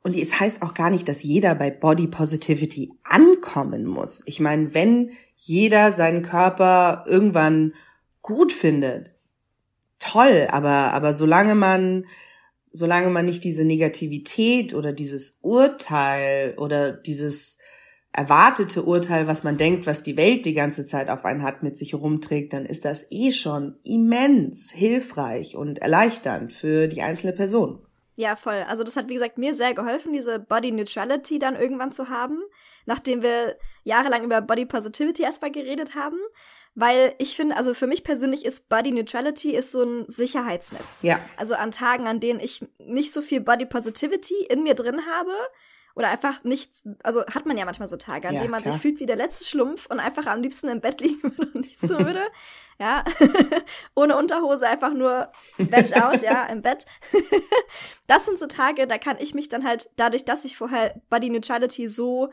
[0.03, 4.21] Und es heißt auch gar nicht, dass jeder bei Body Positivity ankommen muss.
[4.25, 7.73] Ich meine, wenn jeder seinen Körper irgendwann
[8.21, 9.15] gut findet,
[9.99, 12.05] toll, aber, aber solange man
[12.73, 17.59] solange man nicht diese Negativität oder dieses Urteil oder dieses
[18.11, 21.77] erwartete Urteil, was man denkt, was die Welt die ganze Zeit auf einen hat, mit
[21.77, 27.79] sich rumträgt, dann ist das eh schon immens hilfreich und erleichternd für die einzelne Person.
[28.15, 28.63] Ja, voll.
[28.67, 32.41] Also das hat, wie gesagt, mir sehr geholfen, diese Body Neutrality dann irgendwann zu haben,
[32.85, 36.17] nachdem wir jahrelang über Body Positivity erstmal geredet haben.
[36.75, 41.01] Weil ich finde, also für mich persönlich ist Body Neutrality ist so ein Sicherheitsnetz.
[41.01, 41.19] Ja.
[41.37, 45.33] Also an Tagen, an denen ich nicht so viel Body Positivity in mir drin habe,
[45.95, 48.73] oder einfach nichts, also hat man ja manchmal so Tage, an ja, denen man klar.
[48.73, 51.61] sich fühlt wie der letzte Schlumpf und einfach am liebsten im Bett liegen würde und
[51.61, 52.23] nichts tun würde.
[52.79, 53.03] ja,
[53.95, 56.85] ohne Unterhose, einfach nur Veg out, ja, im Bett.
[58.07, 61.29] das sind so Tage, da kann ich mich dann halt, dadurch, dass ich vorher Body
[61.29, 62.31] Neutrality so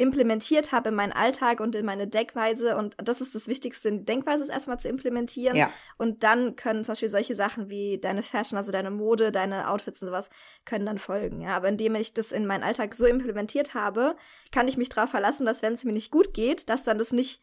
[0.00, 2.76] implementiert habe in meinen Alltag und in meine Denkweise.
[2.76, 5.56] Und das ist das Wichtigste, die Denkweise ist erstmal zu implementieren.
[5.56, 5.70] Ja.
[5.98, 10.00] Und dann können zum Beispiel solche Sachen wie deine Fashion, also deine Mode, deine Outfits
[10.00, 10.30] und sowas,
[10.64, 11.42] können dann folgen.
[11.42, 14.16] Ja, aber indem ich das in meinen Alltag so implementiert habe,
[14.50, 17.12] kann ich mich darauf verlassen, dass wenn es mir nicht gut geht, dass dann das
[17.12, 17.42] nicht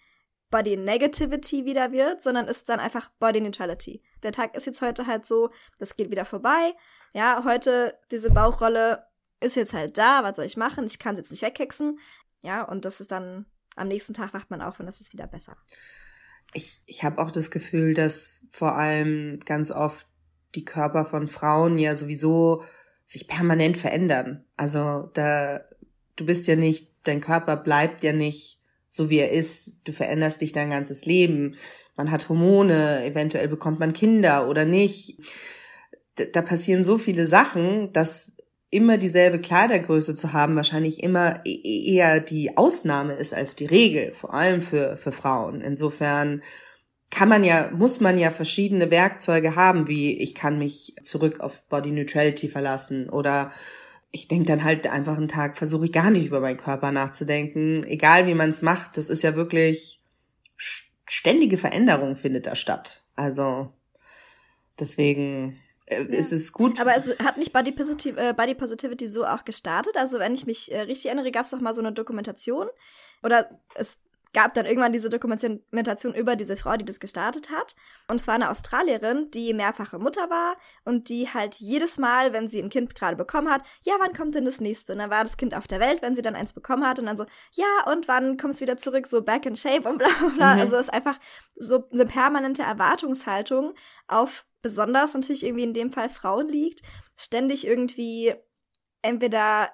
[0.50, 4.02] Body Negativity wieder wird, sondern ist dann einfach Body Neutrality.
[4.24, 6.74] Der Tag ist jetzt heute halt so, das geht wieder vorbei.
[7.14, 9.06] Ja, heute diese Bauchrolle
[9.40, 10.86] ist jetzt halt da, was soll ich machen?
[10.86, 12.00] Ich kann es jetzt nicht wegkexen.
[12.48, 15.28] Ja, und das ist dann, am nächsten Tag wacht man auf und das ist wieder
[15.28, 15.58] besser.
[16.54, 20.08] Ich, ich habe auch das Gefühl, dass vor allem ganz oft
[20.56, 22.64] die Körper von Frauen ja sowieso
[23.04, 24.46] sich permanent verändern.
[24.56, 25.60] Also da,
[26.16, 29.82] du bist ja nicht, dein Körper bleibt ja nicht so wie er ist.
[29.84, 31.56] Du veränderst dich dein ganzes Leben.
[31.98, 35.20] Man hat Hormone, eventuell bekommt man Kinder oder nicht.
[36.16, 38.38] Da, da passieren so viele Sachen, dass
[38.70, 43.66] immer dieselbe Kleidergröße zu haben wahrscheinlich immer e-, e-, eher die Ausnahme ist als die
[43.66, 45.62] Regel, vor allem für, für Frauen.
[45.62, 46.42] Insofern
[47.10, 51.64] kann man ja, muss man ja verschiedene Werkzeuge haben, wie ich kann mich zurück auf
[51.70, 53.52] Body Neutrality verlassen oder
[54.12, 57.84] ich denke dann halt einfach einen Tag, versuche ich gar nicht über meinen Körper nachzudenken.
[57.84, 60.02] Egal wie man es macht, das ist ja wirklich
[61.06, 63.04] ständige Veränderung findet da statt.
[63.16, 63.74] Also
[64.80, 66.20] deswegen äh, ja.
[66.20, 66.80] es ist gut.
[66.80, 69.98] Aber es hat nicht Body, Positiv äh, Body Positivity so auch gestartet.
[69.98, 72.68] Also wenn ich mich äh, richtig erinnere, gab es doch mal so eine Dokumentation.
[73.24, 74.02] Oder es
[74.34, 77.76] gab dann irgendwann diese Dokumentation über diese Frau, die das gestartet hat.
[78.08, 82.48] Und es war eine Australierin, die mehrfache Mutter war und die halt jedes Mal, wenn
[82.48, 84.94] sie ein Kind gerade bekommen hat, ja, wann kommt denn das nächste?
[84.94, 87.06] Und dann war das Kind auf der Welt, wenn sie dann eins bekommen hat und
[87.06, 90.10] dann so, ja, und wann kommst du wieder zurück, so back in shape und bla
[90.20, 90.54] bla bla.
[90.56, 90.62] Mhm.
[90.62, 91.20] Also es ist einfach
[91.56, 93.74] so eine permanente Erwartungshaltung
[94.08, 96.82] auf besonders natürlich irgendwie in dem Fall Frauen liegt,
[97.16, 98.34] ständig irgendwie
[99.02, 99.70] entweder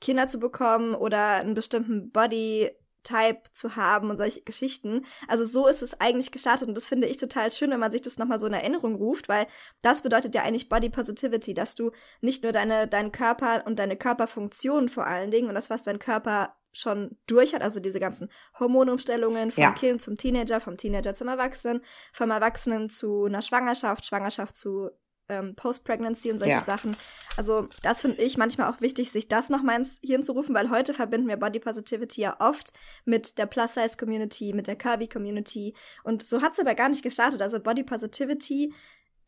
[0.00, 2.70] Kinder zu bekommen oder einen bestimmten Body
[3.06, 5.06] Type zu haben und solche Geschichten.
[5.28, 8.02] Also so ist es eigentlich gestartet und das finde ich total schön, wenn man sich
[8.02, 9.46] das nochmal so in Erinnerung ruft, weil
[9.80, 13.96] das bedeutet ja eigentlich Body Positivity, dass du nicht nur deine, deinen Körper und deine
[13.96, 18.30] Körperfunktionen vor allen Dingen und das, was dein Körper schon durch hat, also diese ganzen
[18.58, 19.70] Hormonumstellungen vom ja.
[19.72, 24.90] Kind zum Teenager, vom Teenager zum Erwachsenen, vom Erwachsenen zu einer Schwangerschaft, Schwangerschaft zu
[25.28, 26.62] ähm, Post-Pregnancy und solche ja.
[26.62, 26.96] Sachen.
[27.36, 30.70] Also das finde ich manchmal auch wichtig, sich das nochmal ins Hirn zu rufen, weil
[30.70, 32.72] heute verbinden wir Body Positivity ja oft
[33.04, 37.42] mit der Plus-Size-Community, mit der Curvy-Community und so hat es aber gar nicht gestartet.
[37.42, 38.72] Also Body Positivity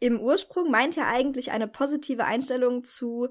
[0.00, 3.28] im Ursprung meint ja eigentlich eine positive Einstellung zu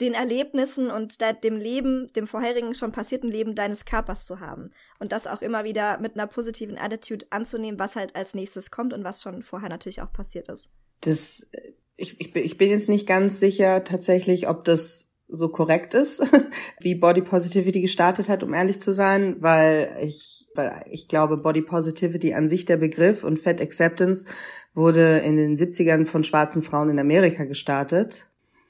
[0.00, 4.70] den Erlebnissen und dem Leben, dem vorherigen schon passierten Leben deines Körpers zu haben.
[4.98, 8.92] Und das auch immer wieder mit einer positiven Attitude anzunehmen, was halt als nächstes kommt
[8.92, 10.70] und was schon vorher natürlich auch passiert ist.
[11.02, 11.50] Das
[11.96, 16.22] ich, ich, ich bin jetzt nicht ganz sicher tatsächlich, ob das so korrekt ist,
[16.80, 21.62] wie Body Positivity gestartet hat, um ehrlich zu sein, weil ich, weil ich glaube, Body
[21.62, 24.26] Positivity an sich der Begriff und Fat Acceptance
[24.74, 28.26] wurde in den 70ern von schwarzen Frauen in Amerika gestartet.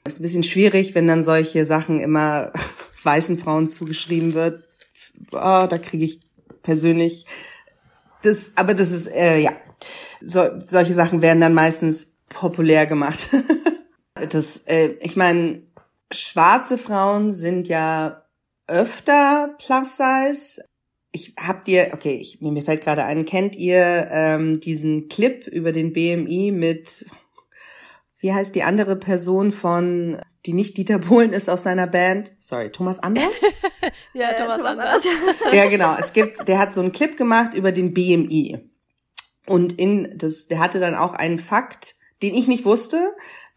[0.07, 2.53] Es ist ein bisschen schwierig, wenn dann solche Sachen immer
[3.03, 4.63] weißen Frauen zugeschrieben wird.
[5.31, 6.21] Oh, da kriege ich
[6.61, 7.25] persönlich
[8.25, 9.51] das, aber das ist, äh, ja,
[10.25, 13.29] so, solche Sachen werden dann meistens populär gemacht.
[14.29, 15.61] das, äh, ich meine,
[16.11, 18.23] schwarze Frauen sind ja
[18.67, 20.65] öfter plus size.
[21.11, 25.71] Ich hab dir, okay, ich, mir fällt gerade ein, kennt ihr ähm, diesen Clip über
[25.71, 27.05] den BMI mit,
[28.25, 32.33] wie heißt die andere Person von, die nicht Dieter Bohlen ist aus seiner Band?
[32.39, 33.39] Sorry, Thomas Anders?
[34.15, 35.03] ja, äh, Thomas, Thomas Anders.
[35.53, 35.95] ja, genau.
[35.99, 38.67] Es gibt, der hat so einen Clip gemacht über den BMI.
[39.45, 42.97] Und in das, der hatte dann auch einen Fakt, den ich nicht wusste,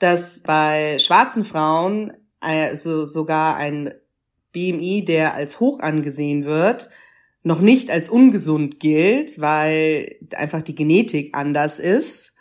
[0.01, 3.95] dass bei schwarzen Frauen also sogar ein
[4.53, 6.91] BMI, der als hoch angesehen wird,
[7.43, 12.35] noch nicht als ungesund gilt, weil einfach die Genetik anders ist.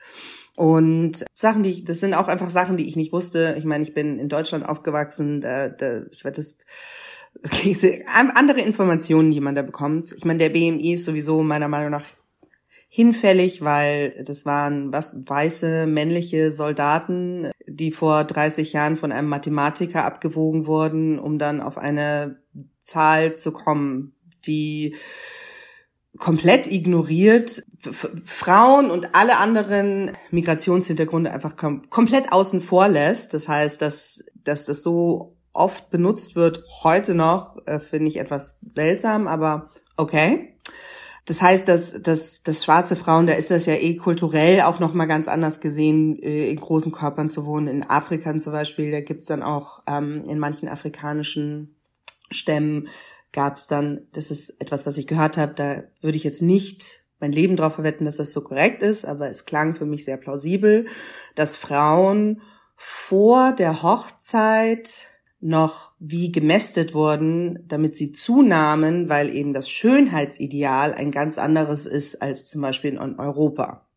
[0.58, 3.54] Und Sachen, die ich, das sind auch einfach Sachen, die ich nicht wusste.
[3.60, 6.58] Ich meine, ich bin in Deutschland aufgewachsen, da, da ich werde das
[8.34, 10.14] andere Informationen, die man da bekommt.
[10.14, 12.06] Ich meine, der BMI ist sowieso meiner Meinung nach
[12.90, 20.06] hinfällig, weil das waren was weiße männliche Soldaten, die vor 30 Jahren von einem Mathematiker
[20.06, 22.40] abgewogen wurden, um dann auf eine
[22.80, 24.16] Zahl zu kommen,
[24.48, 24.96] die
[26.18, 27.64] komplett ignoriert,
[28.26, 33.34] Frauen und alle anderen Migrationshintergründe einfach kom komplett außen vor lässt.
[33.34, 38.60] Das heißt, dass, dass das so oft benutzt wird, heute noch, äh, finde ich etwas
[38.66, 40.54] seltsam, aber okay.
[41.26, 44.94] Das heißt, dass, dass, dass schwarze Frauen, da ist das ja eh kulturell auch noch
[44.94, 47.68] mal ganz anders gesehen, äh, in großen Körpern zu wohnen.
[47.68, 51.76] In Afrika zum Beispiel, da gibt's dann auch ähm, in manchen afrikanischen
[52.32, 52.88] Stämmen
[53.34, 57.32] gab's dann, das ist etwas, was ich gehört habe, da würde ich jetzt nicht mein
[57.32, 60.86] Leben drauf verwetten, dass das so korrekt ist, aber es klang für mich sehr plausibel,
[61.36, 62.42] dass Frauen
[62.76, 65.08] vor der Hochzeit
[65.40, 72.22] noch wie gemästet wurden, damit sie zunahmen, weil eben das Schönheitsideal ein ganz anderes ist
[72.22, 73.88] als zum Beispiel in Europa.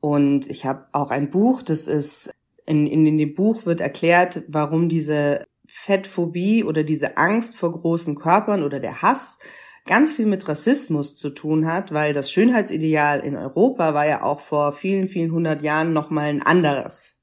[0.00, 2.30] Und ich habe auch ein Buch, das ist,
[2.66, 5.44] in, in, in dem Buch wird erklärt, warum diese
[5.84, 9.38] Fettphobie oder diese Angst vor großen Körpern oder der Hass
[9.86, 14.40] ganz viel mit Rassismus zu tun hat, weil das Schönheitsideal in Europa war ja auch
[14.40, 17.14] vor vielen, vielen hundert Jahren nochmal ein anderes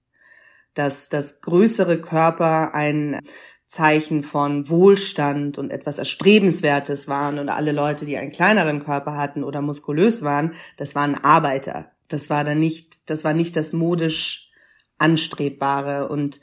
[0.73, 3.19] dass das größere Körper ein
[3.67, 9.43] Zeichen von Wohlstand und etwas Erstrebenswertes waren und alle Leute, die einen kleineren Körper hatten
[9.43, 11.91] oder muskulös waren, das waren Arbeiter.
[12.09, 14.51] Das war dann nicht, das war nicht das modisch
[14.97, 16.41] Anstrebbare und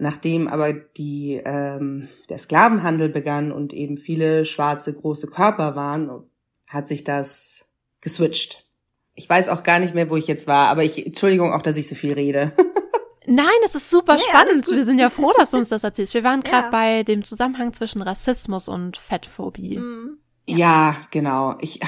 [0.00, 6.24] Nachdem aber die, ähm, der Sklavenhandel begann und eben viele schwarze große Körper waren,
[6.68, 7.66] hat sich das
[8.00, 8.64] geswitcht.
[9.14, 11.76] Ich weiß auch gar nicht mehr, wo ich jetzt war, aber ich, Entschuldigung auch, dass
[11.76, 12.52] ich so viel rede.
[13.26, 14.66] Nein, das ist super nee, spannend.
[14.68, 16.14] Wir sind ja froh, dass du uns das erzählst.
[16.14, 16.70] Wir waren gerade ja.
[16.70, 19.76] bei dem Zusammenhang zwischen Rassismus und Fettphobie.
[19.76, 20.18] Mhm.
[20.46, 20.56] Ja.
[20.56, 21.56] ja, genau.
[21.60, 21.80] Ich,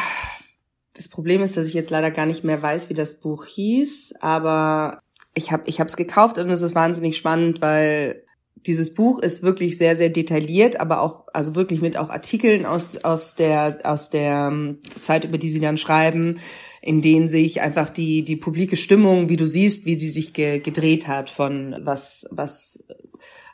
[0.93, 4.17] das Problem ist, dass ich jetzt leider gar nicht mehr weiß, wie das Buch hieß,
[4.21, 5.01] aber
[5.35, 8.25] ich habe ich es gekauft und es ist wahnsinnig spannend, weil
[8.67, 12.97] dieses Buch ist wirklich sehr sehr detailliert, aber auch also wirklich mit auch Artikeln aus
[13.05, 16.39] aus der aus der ähm, Zeit über die sie dann schreiben
[16.83, 20.59] in denen sich einfach die, die publike Stimmung, wie du siehst, wie die sich ge
[20.59, 22.85] gedreht hat von was, was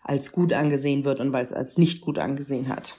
[0.03, 2.97] als gut angesehen wird und es als nicht gut angesehen hat.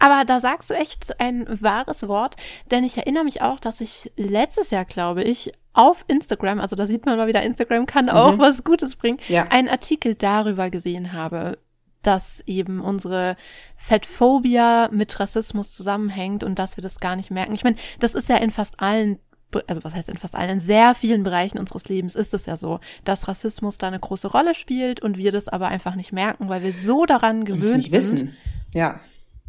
[0.00, 2.36] Aber da sagst du echt ein wahres Wort,
[2.70, 6.86] denn ich erinnere mich auch, dass ich letztes Jahr, glaube ich, auf Instagram, also da
[6.86, 8.38] sieht man mal wieder, Instagram kann auch mhm.
[8.38, 9.46] was Gutes bringen, ja.
[9.48, 11.58] einen Artikel darüber gesehen habe,
[12.02, 13.36] dass eben unsere
[13.76, 17.54] Fettphobia mit Rassismus zusammenhängt und dass wir das gar nicht merken.
[17.54, 19.18] Ich meine, das ist ja in fast allen
[19.66, 22.56] also was heißt in fast allen, in sehr vielen Bereichen unseres Lebens ist es ja
[22.56, 26.48] so, dass Rassismus da eine große Rolle spielt und wir das aber einfach nicht merken,
[26.48, 27.76] weil wir so daran gewöhnt sind.
[27.78, 28.36] nicht wissen.
[28.72, 29.00] Ja.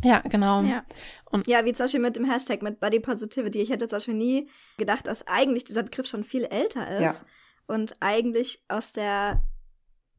[0.03, 0.61] Ja, genau.
[0.63, 0.83] Ja.
[1.33, 3.59] Und ja, wie zum Beispiel mit dem Hashtag mit Body Positivity.
[3.59, 7.15] Ich hätte zum Beispiel nie gedacht, dass eigentlich dieser Begriff schon viel älter ist ja.
[7.65, 9.43] und eigentlich aus der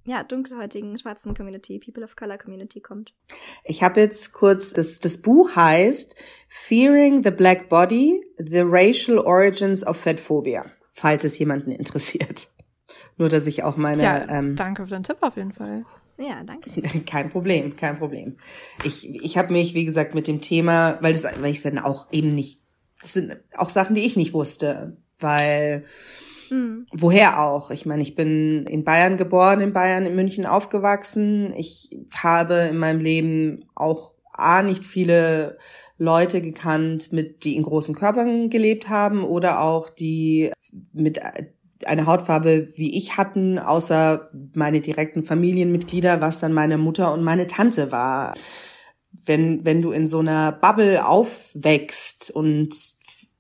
[0.07, 3.15] ja, dunkelhäutigen schwarzen Community, People of Color Community kommt.
[3.63, 9.87] Ich habe jetzt kurz, das, das Buch heißt Fearing the Black Body, The Racial Origins
[9.87, 12.49] of Fatphobia, falls es jemanden interessiert.
[13.19, 14.03] Nur, dass ich auch meine...
[14.03, 15.85] Ja, ähm, danke für den Tipp auf jeden Fall.
[16.19, 16.71] Ja, danke.
[17.07, 18.37] Kein Problem, kein Problem.
[18.85, 22.13] Ich, ich habe mich, wie gesagt, mit dem Thema, weil das, weil ich dann auch
[22.13, 22.61] eben nicht,
[23.03, 25.85] das sind auch Sachen, die ich nicht wusste, weil
[26.51, 26.87] Mhm.
[26.93, 27.71] Woher auch?
[27.71, 31.53] Ich meine, ich bin in Bayern geboren, in Bayern, in München aufgewachsen.
[31.57, 35.59] Ich habe in meinem Leben auch A, nicht viele
[35.97, 40.51] Leute gekannt, mit, die in großen Körpern gelebt haben oder auch die
[40.93, 41.21] mit
[41.87, 47.47] einer Hautfarbe wie ich hatten, außer meine direkten Familienmitglieder, was dann meine Mutter und meine
[47.47, 48.35] Tante war.
[49.27, 52.75] Wenn, wenn du in so einer Bubble aufwächst und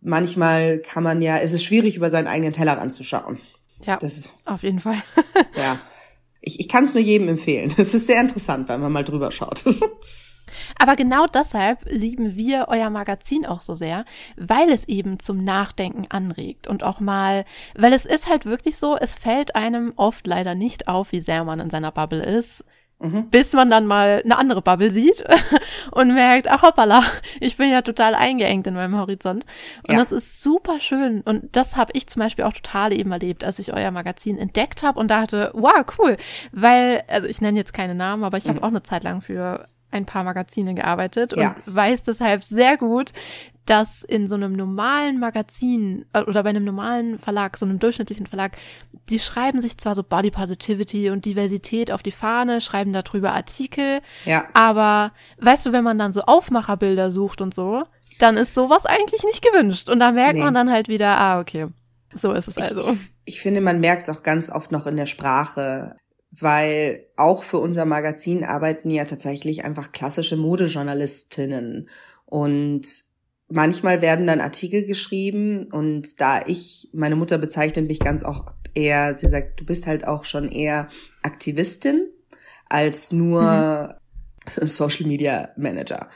[0.00, 3.40] manchmal kann man ja, es ist schwierig, über seinen eigenen Teller ranzuschauen.
[3.84, 4.96] Ja, das, auf jeden Fall.
[5.56, 5.78] ja.
[6.40, 7.72] Ich, ich kann es nur jedem empfehlen.
[7.76, 9.64] Es ist sehr interessant, wenn man mal drüber schaut.
[10.78, 14.04] Aber genau deshalb lieben wir euer Magazin auch so sehr,
[14.36, 18.96] weil es eben zum Nachdenken anregt und auch mal, weil es ist halt wirklich so,
[18.96, 22.64] es fällt einem oft leider nicht auf, wie sehr man in seiner Bubble ist.
[23.00, 23.28] Mhm.
[23.28, 25.24] Bis man dann mal eine andere Bubble sieht
[25.90, 27.02] und merkt, ach hoppala,
[27.40, 29.44] ich bin ja total eingeengt in meinem Horizont.
[29.86, 29.98] Und ja.
[29.98, 31.20] das ist super schön.
[31.22, 34.82] Und das habe ich zum Beispiel auch total eben erlebt, als ich euer Magazin entdeckt
[34.82, 36.16] habe und dachte, wow, cool.
[36.52, 38.50] Weil, also ich nenne jetzt keine Namen, aber ich mhm.
[38.50, 41.56] habe auch eine Zeit lang für ein paar Magazine gearbeitet und ja.
[41.66, 43.12] weiß deshalb sehr gut,
[43.66, 48.26] dass in so einem normalen Magazin äh, oder bei einem normalen Verlag, so einem durchschnittlichen
[48.26, 48.56] Verlag,
[49.08, 54.02] die schreiben sich zwar so Body Positivity und Diversität auf die Fahne, schreiben darüber Artikel,
[54.26, 54.44] ja.
[54.52, 57.84] aber weißt du, wenn man dann so Aufmacherbilder sucht und so,
[58.18, 59.88] dann ist sowas eigentlich nicht gewünscht.
[59.88, 60.44] Und da merkt nee.
[60.44, 61.68] man dann halt wieder, ah, okay,
[62.14, 62.80] so ist es also.
[62.92, 65.96] Ich, ich finde, man merkt es auch ganz oft noch in der Sprache
[66.40, 71.88] weil auch für unser Magazin arbeiten ja tatsächlich einfach klassische Modejournalistinnen
[72.26, 73.04] und
[73.48, 79.14] manchmal werden dann Artikel geschrieben und da ich, meine Mutter bezeichnet mich ganz auch eher,
[79.14, 80.88] sie sagt, du bist halt auch schon eher
[81.22, 82.08] Aktivistin
[82.68, 83.96] als nur
[84.60, 84.66] mhm.
[84.66, 86.08] Social Media Manager.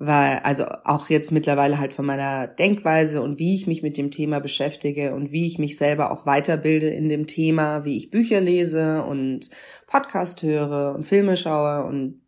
[0.00, 4.12] Weil, also auch jetzt mittlerweile halt von meiner Denkweise und wie ich mich mit dem
[4.12, 8.40] Thema beschäftige und wie ich mich selber auch weiterbilde in dem Thema, wie ich Bücher
[8.40, 9.50] lese und
[9.86, 11.84] Podcast höre und Filme schaue.
[11.84, 12.22] Und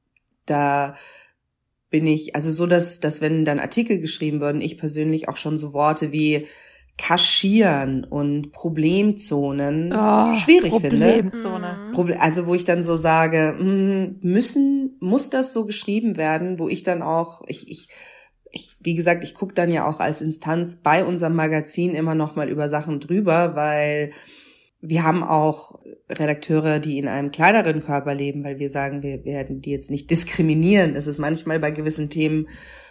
[0.46, 0.94] da
[1.90, 5.59] bin ich, also so, dass, dass wenn dann Artikel geschrieben würden, ich persönlich auch schon
[5.59, 6.48] so Worte wie
[7.00, 11.92] Kaschieren und Problemzonen oh, schwierig Problemzone.
[11.94, 12.20] finde.
[12.20, 16.82] Also wo ich dann so sage, hm, müssen, muss das so geschrieben werden, wo ich
[16.82, 17.88] dann auch, ich, ich,
[18.50, 22.36] ich wie gesagt, ich gucke dann ja auch als Instanz bei unserem Magazin immer noch
[22.36, 24.10] mal über Sachen drüber, weil
[24.82, 29.62] wir haben auch Redakteure, die in einem kleineren Körper leben, weil wir sagen, wir werden
[29.62, 30.96] die jetzt nicht diskriminieren.
[30.96, 32.46] Es ist manchmal bei gewissen Themen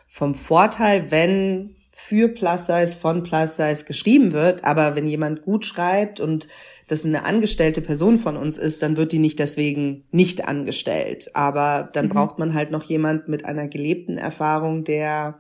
[0.08, 4.64] vom Vorteil, wenn für Plus Size, von Plus Size geschrieben wird.
[4.64, 6.48] Aber wenn jemand gut schreibt und
[6.88, 11.30] das eine angestellte Person von uns ist, dann wird die nicht deswegen nicht angestellt.
[11.36, 12.10] Aber dann mhm.
[12.10, 15.40] braucht man halt noch jemand mit einer gelebten Erfahrung, der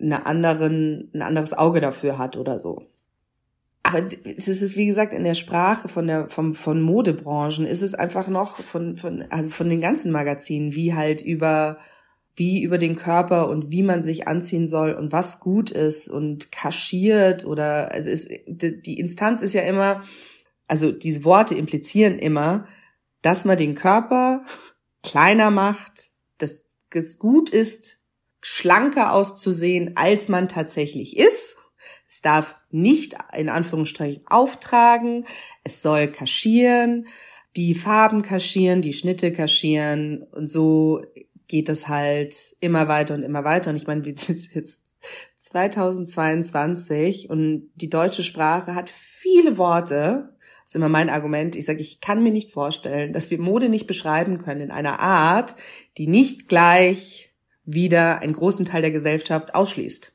[0.00, 2.86] eine anderen, ein anderes Auge dafür hat oder so
[3.88, 4.04] aber
[4.36, 8.28] es ist, wie gesagt, in der Sprache von der, vom, von Modebranchen ist es einfach
[8.28, 11.78] noch von, von, also von den ganzen Magazinen, wie halt über,
[12.38, 16.52] wie über den Körper und wie man sich anziehen soll und was gut ist und
[16.52, 20.02] kaschiert oder, also es, die Instanz ist ja immer,
[20.66, 22.66] also diese Worte implizieren immer,
[23.22, 24.42] dass man den Körper
[25.02, 27.98] kleiner macht, dass es gut ist,
[28.40, 31.56] schlanker auszusehen, als man tatsächlich ist
[32.08, 35.26] es darf nicht in Anführungsstrichen auftragen.
[35.62, 37.06] Es soll kaschieren,
[37.54, 41.02] die Farben kaschieren, die Schnitte kaschieren und so
[41.48, 43.70] geht es halt immer weiter und immer weiter.
[43.70, 45.00] Und ich meine, wir sind jetzt
[45.38, 50.34] 2022 und die deutsche Sprache hat viele Worte.
[50.62, 51.56] Das ist immer mein Argument.
[51.56, 55.00] Ich sage, ich kann mir nicht vorstellen, dass wir Mode nicht beschreiben können in einer
[55.00, 55.56] Art,
[55.96, 57.32] die nicht gleich
[57.64, 60.12] wieder einen großen Teil der Gesellschaft ausschließt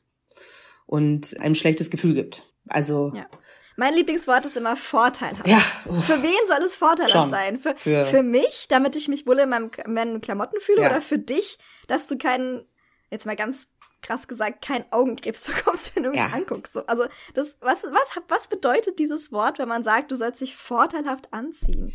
[0.85, 2.43] und einem schlechtes Gefühl gibt.
[2.67, 3.27] Also ja.
[3.75, 5.47] Mein Lieblingswort ist immer vorteilhaft.
[5.47, 5.61] Ja.
[5.85, 6.05] Uff.
[6.05, 7.29] Für wen soll es vorteilhaft Schon.
[7.31, 7.59] sein?
[7.59, 10.89] Für, Für- für mich, damit ich mich wohl in meinem, meinen Klamotten fühle, Ja.
[10.91, 11.57] oder für dich,
[11.87, 12.67] dass du keinen,
[13.09, 13.69] jetzt mal ganz
[14.01, 16.27] krass gesagt, keinen Augenkrebs bekommst, wenn du mich Ja.
[16.27, 16.73] anguckst.
[16.73, 20.55] So, also, das, was, was, was bedeutet dieses Wort, wenn man sagt, du sollst dich
[20.55, 21.91] vorteilhaft anziehen?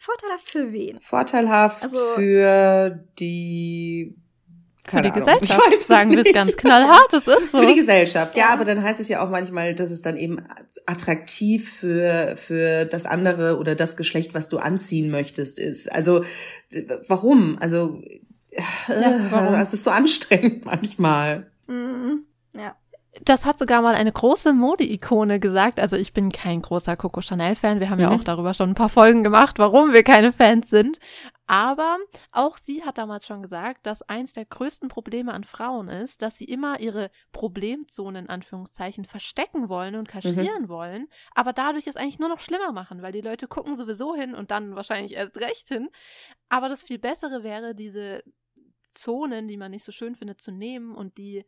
[0.00, 0.98] Vorteilhaft für wen?
[1.00, 4.16] Vorteilhaft Also- für die
[4.86, 5.38] Für die keine Ahnung.
[5.40, 7.58] Gesellschaft, Ich weiß sagen wir es ganz knallhart, das ist so.
[7.58, 8.52] Für die Gesellschaft, ja, Ja.
[8.52, 10.38] aber dann heißt es ja auch manchmal, dass es dann eben
[10.86, 15.90] attraktiv für, für das andere oder das Geschlecht, was du anziehen möchtest, ist.
[15.92, 16.24] Also,
[17.08, 17.58] warum?
[17.60, 18.02] Also,
[18.50, 19.54] Ja, warum?
[19.54, 21.46] es ist so anstrengend manchmal.
[21.68, 22.24] Mhm.
[22.56, 22.74] Ja.
[23.24, 25.78] Das hat sogar mal eine große Mode-Ikone gesagt.
[25.78, 27.78] Also ich bin kein großer Coco Chanel-Fan.
[27.78, 28.16] Wir haben ja Mhm.
[28.20, 30.98] auch darüber schon ein paar Folgen gemacht, warum wir keine Fans sind.
[31.52, 31.98] Aber
[32.30, 36.38] auch sie hat damals schon gesagt, dass eins der größten Probleme an Frauen ist, dass
[36.38, 42.18] sie immer ihre Problemzonen in Anführungszeichen verstecken wollen und kaschieren wollen, aber dadurch es eigentlich
[42.18, 45.68] nur noch schlimmer machen, weil die Leute gucken sowieso hin und dann wahrscheinlich erst recht
[45.68, 45.90] hin.
[46.48, 48.24] Aber das viel bessere wäre, diese
[48.90, 51.44] Zonen, die man nicht so schön findet, zu nehmen und die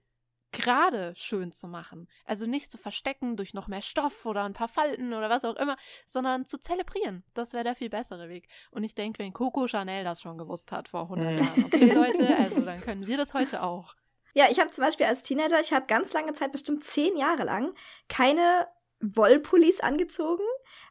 [0.55, 2.09] gerade schön zu machen.
[2.24, 5.57] Also nicht zu verstecken durch noch mehr Stoff oder ein paar Falten oder was auch
[5.57, 5.76] immer,
[6.07, 7.24] sondern zu zelebrieren.
[7.34, 8.48] Das wäre der viel bessere Weg.
[8.70, 11.38] Und ich denke, wenn Coco Chanel das schon gewusst hat vor 100 Mhm.
[11.38, 13.94] Jahren, okay Leute, also dann können wir das heute auch.
[14.36, 17.44] Ja, ich habe zum Beispiel als Teenager, ich habe ganz lange Zeit, bestimmt zehn Jahre
[17.44, 17.72] lang,
[18.09, 18.66] keine
[19.14, 20.42] Wollpullis angezogen,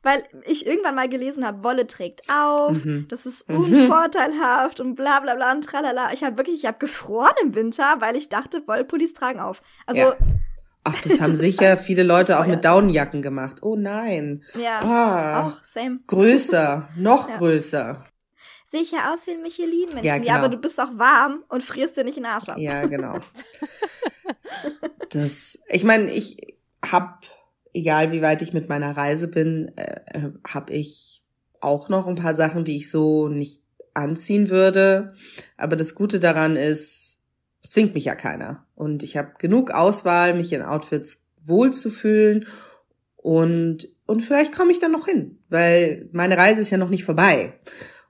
[0.03, 3.07] weil ich irgendwann mal gelesen habe, Wolle trägt auf, Mhm.
[3.09, 3.57] das ist Mhm.
[3.63, 6.11] unvorteilhaft und bla bla bla und tralala.
[6.13, 9.61] Ich habe wirklich, ich habe gefroren im Winter, weil ich dachte, Wollpullis tragen auf.
[9.85, 10.17] Also, Ja.
[10.85, 13.59] Ach, das haben sicher viele Leute auch mit Daunenjacken gemacht.
[13.61, 14.43] Oh nein.
[14.53, 15.99] ja, Ah, auch, same.
[16.07, 17.37] größer, noch Ja.
[17.37, 18.05] größer.
[18.65, 20.03] Sehe ich ja aus wie ein Michelin-Männchen.
[20.03, 20.33] Ja, Ja, genau.
[20.39, 22.57] aber du bist auch warm und frierst dir nicht in den Arsch ab.
[22.57, 23.19] Ja, genau.
[25.09, 26.37] Das, ich meine, ich
[26.85, 27.23] hab,
[27.73, 31.23] egal wie weit ich mit meiner Reise bin, äh, habe ich
[31.59, 33.63] auch noch ein paar Sachen, die ich so nicht
[33.93, 35.13] anziehen würde.
[35.57, 37.23] Aber das Gute daran ist,
[37.61, 38.65] es zwingt mich ja keiner.
[38.75, 42.45] Und ich habe genug Auswahl, mich in Outfits wohlzufühlen.
[43.15, 47.05] Und, und vielleicht komme ich dann noch hin, weil meine Reise ist ja noch nicht
[47.05, 47.53] vorbei.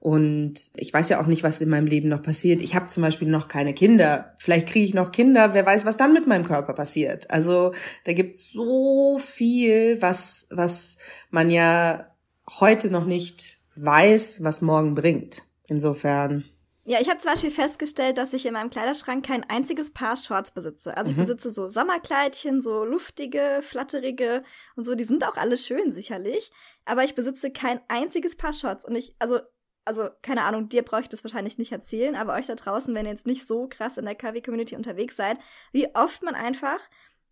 [0.03, 2.61] Und ich weiß ja auch nicht, was in meinem Leben noch passiert.
[2.61, 4.35] Ich habe zum Beispiel noch keine Kinder.
[4.37, 5.53] Vielleicht kriege ich noch Kinder.
[5.53, 7.31] Wer weiß, was dann mit meinem Körper passiert.
[7.31, 7.71] Also
[8.03, 10.97] da gibt's so viel, was, was
[11.31, 12.11] man ja
[12.59, 15.43] heute noch nicht weiß, was morgen bringt.
[15.67, 16.43] Insofern.
[16.83, 20.51] Ja, ich habe zum Beispiel festgestellt, dass ich in meinem Kleiderschrank kein einziges Paar Shorts
[20.51, 20.97] besitze.
[20.97, 21.21] Also ich Mhm.
[21.21, 24.43] besitze so Sommerkleidchen, so luftige, flatterige
[24.75, 24.95] und so.
[24.95, 26.51] Die sind auch alle schön sicherlich.
[26.83, 28.83] Aber ich besitze kein einziges Paar Shorts.
[28.83, 29.39] Und ich, also,
[29.85, 33.05] also keine Ahnung, dir brauche ich das wahrscheinlich nicht erzählen, aber euch da draußen, wenn
[33.05, 35.37] ihr jetzt nicht so krass in der Curvy-Community unterwegs seid,
[35.71, 36.79] wie oft man einfach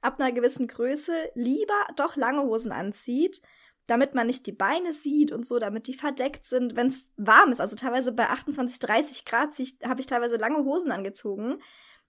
[0.01, 3.41] ab einer gewissen Größe lieber doch lange Hosen anzieht,
[3.87, 7.51] damit man nicht die Beine sieht und so, damit die verdeckt sind, wenn es warm
[7.51, 7.61] ist.
[7.61, 9.49] Also teilweise bei 28, 30 Grad
[9.83, 11.61] habe ich teilweise lange Hosen angezogen.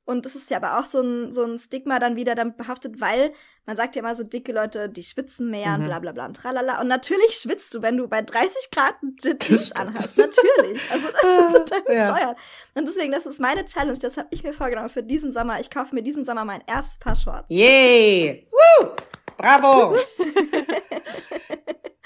[0.05, 3.01] Und das ist ja aber auch so ein, so ein Stigma dann wieder dann behaftet,
[3.01, 3.33] weil
[3.67, 5.85] man sagt ja immer so, dicke Leute, die schwitzen mehr und Mhm.
[5.85, 6.81] bla bla bla und tralala.
[6.81, 10.19] Und natürlich schwitzt du, wenn du bei 30 Grad Jeans anhast.
[10.19, 10.81] Natürlich.
[10.91, 12.13] Also das ist total Ja.
[12.13, 12.37] bescheuert.
[12.75, 13.97] Und deswegen, das ist meine Challenge.
[13.99, 15.61] Das habe ich mir vorgenommen für diesen Sommer.
[15.61, 17.47] Ich kaufe mir diesen Sommer mein erstes Paar Shorts.
[17.49, 18.49] Yay!
[18.51, 18.89] Woo!
[19.37, 19.97] Bravo!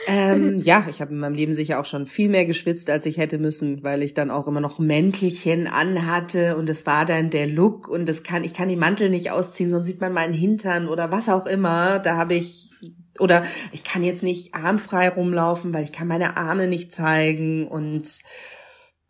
[0.06, 3.18] ähm, ja, ich habe in meinem Leben sicher auch schon viel mehr geschwitzt, als ich
[3.18, 7.46] hätte müssen, weil ich dann auch immer noch Mäntelchen anhatte und es war dann der
[7.46, 10.88] Look und das kann ich kann die Mantel nicht ausziehen, sonst sieht man meinen Hintern
[10.88, 11.98] oder was auch immer.
[11.98, 12.70] Da habe ich
[13.18, 18.20] oder ich kann jetzt nicht armfrei rumlaufen, weil ich kann meine Arme nicht zeigen und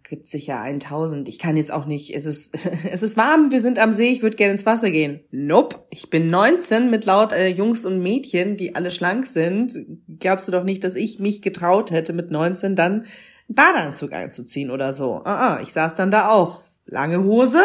[0.09, 1.29] gibt sicher 1000.
[1.29, 2.57] Ich kann jetzt auch nicht, es ist,
[2.91, 5.21] es ist warm, wir sind am See, ich würde gerne ins Wasser gehen.
[5.31, 9.75] Nope, ich bin 19 mit laut äh, Jungs und Mädchen, die alle schlank sind.
[10.19, 13.05] Glaubst du doch nicht, dass ich mich getraut hätte, mit 19 dann
[13.49, 15.23] einen Badeanzug anzuziehen oder so.
[15.25, 16.63] Ah, ah, ich saß dann da auch.
[16.85, 17.63] Lange Hose,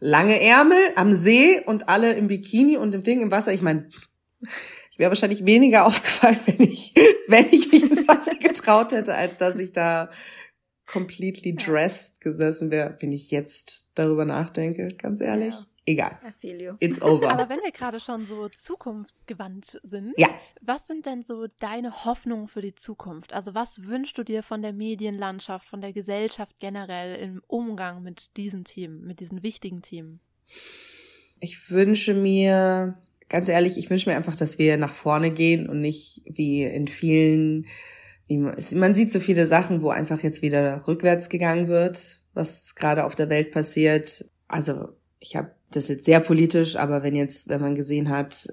[0.00, 3.52] lange Ärmel am See und alle im Bikini und im Ding im Wasser.
[3.52, 3.90] Ich meine,
[4.90, 6.94] ich wäre wahrscheinlich weniger aufgefallen, wenn ich,
[7.28, 10.10] wenn ich mich ins Wasser getraut hätte, als dass ich da
[10.90, 15.54] completely dressed gesessen wäre, wenn ich jetzt darüber nachdenke, ganz ehrlich.
[15.54, 15.64] Ja.
[15.86, 16.18] Egal.
[16.80, 17.46] It's Aber over.
[17.48, 20.28] wenn wir gerade schon so zukunftsgewandt sind, Ja.
[20.60, 23.32] was sind denn so deine Hoffnungen für die Zukunft?
[23.32, 28.36] Also was wünschst du dir von der Medienlandschaft, von der Gesellschaft generell im Umgang mit
[28.36, 30.20] diesen Themen, mit diesen wichtigen Themen?
[31.40, 32.98] Ich wünsche mir,
[33.30, 36.86] ganz ehrlich, ich wünsche mir einfach, dass wir nach vorne gehen und nicht wie in
[36.88, 37.66] vielen,
[38.28, 43.04] man, man sieht so viele Sachen, wo einfach jetzt wieder rückwärts gegangen wird, was gerade
[43.04, 44.26] auf der Welt passiert.
[44.46, 48.48] Also ich habe das jetzt sehr politisch, aber wenn jetzt, wenn man gesehen hat,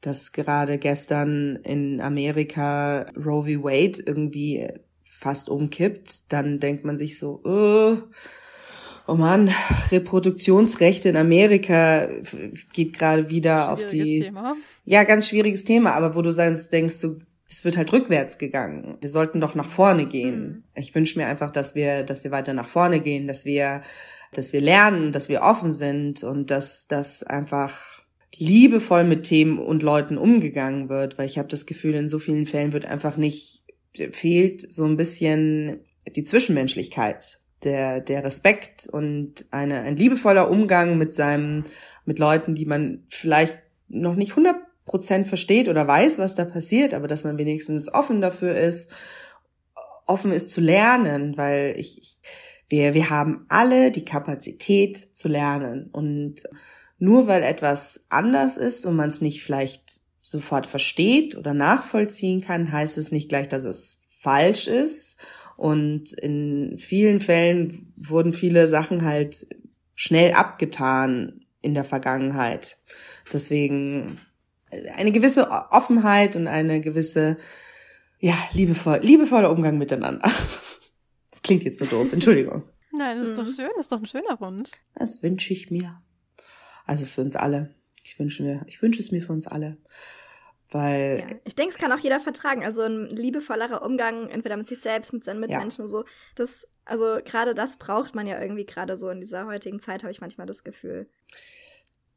[0.00, 3.64] dass gerade gestern in Amerika Roe v.
[3.64, 4.68] Wade irgendwie
[5.04, 7.96] fast umkippt, dann denkt man sich so, oh,
[9.06, 9.50] oh Mann,
[9.90, 12.08] Reproduktionsrechte in Amerika
[12.72, 14.20] geht gerade wieder auf die.
[14.20, 14.56] Thema.
[14.84, 17.20] Ja, ganz schwieriges Thema, aber wo du sonst denkst, du,
[17.54, 18.98] es wird halt rückwärts gegangen.
[19.00, 20.40] Wir sollten doch nach vorne gehen.
[20.42, 20.64] Mhm.
[20.74, 23.82] Ich wünsche mir einfach, dass wir, dass wir weiter nach vorne gehen, dass wir,
[24.32, 28.02] dass wir lernen, dass wir offen sind und dass das einfach
[28.36, 32.46] liebevoll mit Themen und Leuten umgegangen wird, weil ich habe das Gefühl, in so vielen
[32.46, 33.62] Fällen wird einfach nicht
[34.10, 35.78] fehlt so ein bisschen
[36.16, 41.62] die Zwischenmenschlichkeit, der der Respekt und eine ein liebevoller Umgang mit seinem
[42.04, 46.94] mit Leuten, die man vielleicht noch nicht 100 Prozent versteht oder weiß, was da passiert,
[46.94, 48.92] aber dass man wenigstens offen dafür ist,
[50.06, 52.16] offen ist zu lernen, weil ich, ich
[52.68, 56.44] wir wir haben alle die Kapazität zu lernen und
[56.98, 62.72] nur weil etwas anders ist und man es nicht vielleicht sofort versteht oder nachvollziehen kann,
[62.72, 65.22] heißt es nicht gleich, dass es falsch ist.
[65.56, 69.46] Und in vielen Fällen wurden viele Sachen halt
[69.94, 72.78] schnell abgetan in der Vergangenheit.
[73.32, 74.18] Deswegen
[74.94, 77.36] eine gewisse Offenheit und eine gewisse,
[78.18, 80.30] ja, liebevoll, liebevoller Umgang miteinander.
[81.30, 82.62] Das klingt jetzt so doof, Entschuldigung.
[82.92, 83.54] Nein, das ist doch mhm.
[83.54, 84.70] schön, das ist doch ein schöner Wunsch.
[84.94, 86.00] Das wünsche ich mir.
[86.86, 87.74] Also für uns alle.
[88.04, 89.78] Ich wünsche mir, ich wünsche es mir für uns alle.
[90.70, 91.24] Weil.
[91.28, 91.36] Ja.
[91.44, 92.64] Ich denke, es kann auch jeder vertragen.
[92.64, 95.84] Also ein liebevollerer Umgang, entweder mit sich selbst, mit seinen Mitmenschen ja.
[95.84, 96.04] und so.
[96.34, 100.12] Das, also gerade das braucht man ja irgendwie gerade so in dieser heutigen Zeit, habe
[100.12, 101.08] ich manchmal das Gefühl.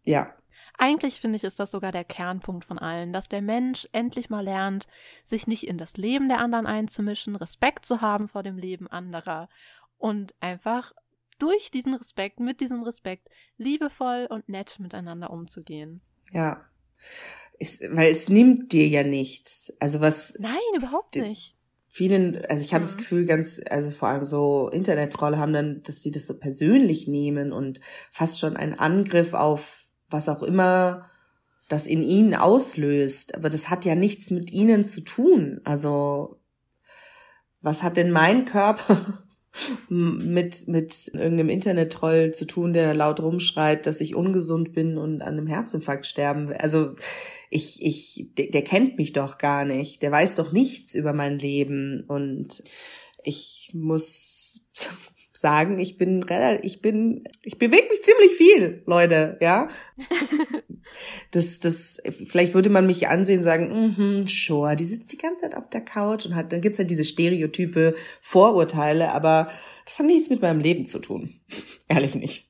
[0.04, 0.34] Ja.
[0.78, 4.44] Eigentlich finde ich, ist das sogar der Kernpunkt von allen, dass der Mensch endlich mal
[4.44, 4.88] lernt,
[5.24, 9.50] sich nicht in das Leben der anderen einzumischen, Respekt zu haben vor dem Leben anderer
[9.98, 10.94] und einfach
[11.40, 16.02] durch diesen Respekt, mit diesem Respekt, liebevoll und nett miteinander umzugehen.
[16.32, 16.66] Ja.
[17.60, 19.74] Es, weil es nimmt dir ja nichts.
[19.80, 20.38] Also was.
[20.40, 21.56] Nein, überhaupt nicht.
[21.88, 22.88] Vielen, also ich habe mhm.
[22.88, 27.08] das Gefühl, ganz, also vor allem so Internetrolle haben dann, dass sie das so persönlich
[27.08, 27.80] nehmen und
[28.12, 31.10] fast schon einen Angriff auf was auch immer
[31.70, 33.36] das in ihnen auslöst.
[33.36, 35.62] Aber das hat ja nichts mit ihnen zu tun.
[35.64, 36.40] Also
[37.62, 39.24] was hat denn mein Körper
[39.90, 45.34] mit, mit irgendeinem Internet-Troll zu tun, der laut rumschreit, dass ich ungesund bin und an
[45.34, 46.58] einem Herzinfarkt sterben will.
[46.58, 46.96] Also
[47.50, 50.02] ich, ich, der, der kennt mich doch gar nicht.
[50.02, 52.64] Der weiß doch nichts über mein Leben und
[53.24, 54.70] ich muss
[55.38, 56.26] sagen, ich bin
[56.64, 59.68] ich bin, ich bewege mich ziemlich viel, Leute, ja.
[61.32, 65.44] das, das, vielleicht würde man mich ansehen und sagen, mhm, sure, die sitzt die ganze
[65.44, 69.50] Zeit auf der Couch und hat, dann gibt's halt diese Stereotype Vorurteile, aber
[69.86, 71.30] das hat nichts mit meinem Leben zu tun.
[71.88, 72.50] Ehrlich nicht.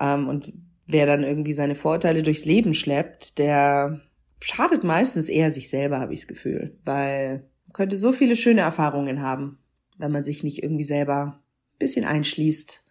[0.00, 0.54] Ähm, und
[0.86, 4.00] wer dann irgendwie seine Vorurteile durchs Leben schleppt, der
[4.40, 8.62] schadet meistens eher sich selber, habe ich das Gefühl, weil man könnte so viele schöne
[8.62, 9.58] Erfahrungen haben,
[9.98, 11.41] wenn man sich nicht irgendwie selber
[11.82, 12.82] bisschen einschließt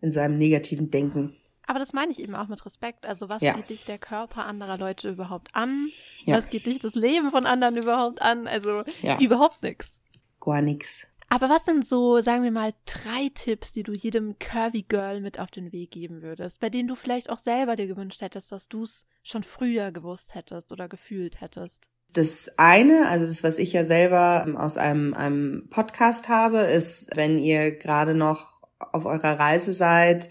[0.00, 1.36] in seinem negativen Denken.
[1.66, 3.04] Aber das meine ich eben auch mit Respekt.
[3.04, 3.52] Also was ja.
[3.52, 5.90] geht dich der Körper anderer Leute überhaupt an?
[6.24, 6.38] Ja.
[6.38, 8.46] Was geht dich das Leben von anderen überhaupt an?
[8.46, 9.20] Also ja.
[9.20, 10.00] überhaupt nichts.
[10.40, 11.08] Gar nichts.
[11.28, 15.38] Aber was sind so, sagen wir mal, drei Tipps, die du jedem Curvy Girl mit
[15.38, 18.68] auf den Weg geben würdest, bei denen du vielleicht auch selber dir gewünscht hättest, dass
[18.68, 21.90] du es schon früher gewusst hättest oder gefühlt hättest?
[22.12, 27.38] Das eine, also das, was ich ja selber aus einem, einem Podcast habe, ist, wenn
[27.38, 30.30] ihr gerade noch auf eurer Reise seid,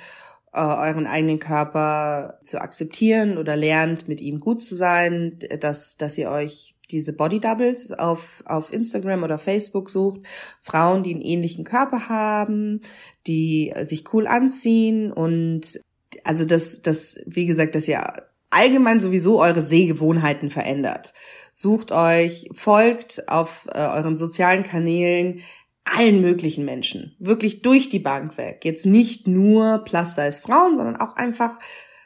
[0.53, 6.17] äh, euren eigenen Körper zu akzeptieren oder lernt, mit ihm gut zu sein, dass, dass
[6.17, 10.21] ihr euch diese Body Doubles auf, auf Instagram oder Facebook sucht.
[10.61, 12.81] Frauen, die einen ähnlichen Körper haben,
[13.27, 15.79] die sich cool anziehen und
[16.23, 18.01] also das, das, wie gesagt, dass ihr
[18.49, 21.13] allgemein sowieso eure Sehgewohnheiten verändert.
[21.51, 25.41] Sucht euch, folgt auf äh, euren sozialen Kanälen
[25.83, 27.15] allen möglichen Menschen.
[27.19, 28.61] Wirklich durch die Bank weg.
[28.63, 31.57] Jetzt nicht nur Plus-Size Frauen, sondern auch einfach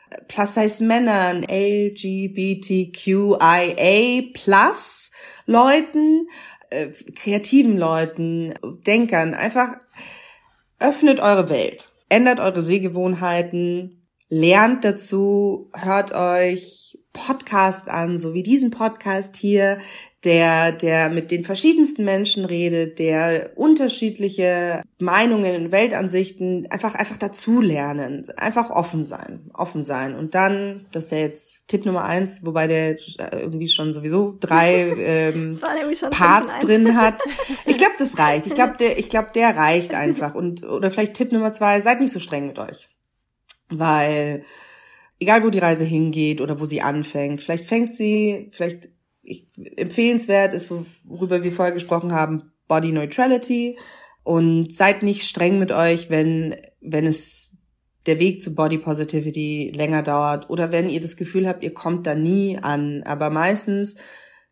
[0.09, 2.21] äh, Plus-Size Männern, LGBTQIA
[4.33, 5.11] Plus
[5.45, 6.27] Leuten,
[6.69, 8.53] äh, kreativen Leuten,
[8.85, 9.33] Denkern.
[9.33, 9.75] Einfach
[10.79, 11.89] öffnet eure Welt.
[12.09, 14.00] Ändert eure Sehgewohnheiten,
[14.31, 19.77] lernt dazu, hört euch Podcast an, so wie diesen Podcast hier,
[20.23, 28.25] der, der mit den verschiedensten Menschen redet, der unterschiedliche Meinungen und Weltansichten einfach, einfach dazulernen,
[28.37, 30.15] einfach offen sein, offen sein.
[30.15, 32.95] Und dann, das wäre jetzt Tipp Nummer eins, wobei der
[33.33, 35.59] irgendwie schon sowieso drei ähm,
[36.11, 37.21] Parts drin hat.
[37.65, 38.45] Ich glaube, das reicht.
[38.45, 40.35] Ich glaube, der, ich glaube, der reicht einfach.
[40.35, 42.89] Und oder vielleicht Tipp Nummer zwei: Seid nicht so streng mit euch,
[43.71, 44.43] weil
[45.19, 48.89] egal wo die Reise hingeht oder wo sie anfängt, vielleicht fängt sie, vielleicht
[49.23, 49.47] ich,
[49.77, 50.71] empfehlenswert ist,
[51.03, 53.77] worüber wir vorher gesprochen haben, Body Neutrality
[54.23, 57.57] und seid nicht streng mit euch, wenn, wenn es
[58.07, 62.07] der Weg zu Body Positivity länger dauert oder wenn ihr das Gefühl habt, ihr kommt
[62.07, 63.03] da nie an.
[63.03, 63.97] Aber meistens,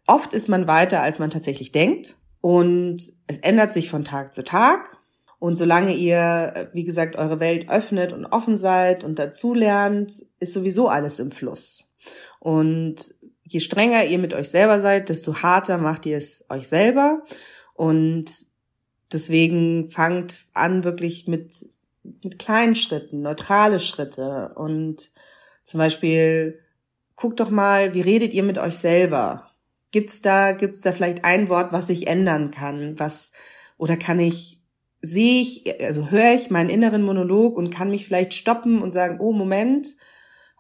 [0.06, 2.98] oft ist man weiter, als man tatsächlich denkt und
[3.28, 4.99] es ändert sich von Tag zu Tag.
[5.40, 10.90] Und solange ihr, wie gesagt, eure Welt öffnet und offen seid und dazulernt, ist sowieso
[10.90, 11.96] alles im Fluss.
[12.40, 17.24] Und je strenger ihr mit euch selber seid, desto harter macht ihr es euch selber.
[17.74, 18.26] Und
[19.12, 21.66] deswegen fangt an wirklich mit,
[22.04, 24.52] mit kleinen Schritten, neutrale Schritte.
[24.56, 25.10] Und
[25.64, 26.60] zum Beispiel
[27.16, 29.52] guckt doch mal, wie redet ihr mit euch selber?
[29.92, 33.00] Gibt's da, gibt's da vielleicht ein Wort, was ich ändern kann?
[33.00, 33.32] Was,
[33.78, 34.59] oder kann ich
[35.02, 39.20] sehe ich, also höre ich meinen inneren Monolog und kann mich vielleicht stoppen und sagen,
[39.20, 39.96] oh Moment,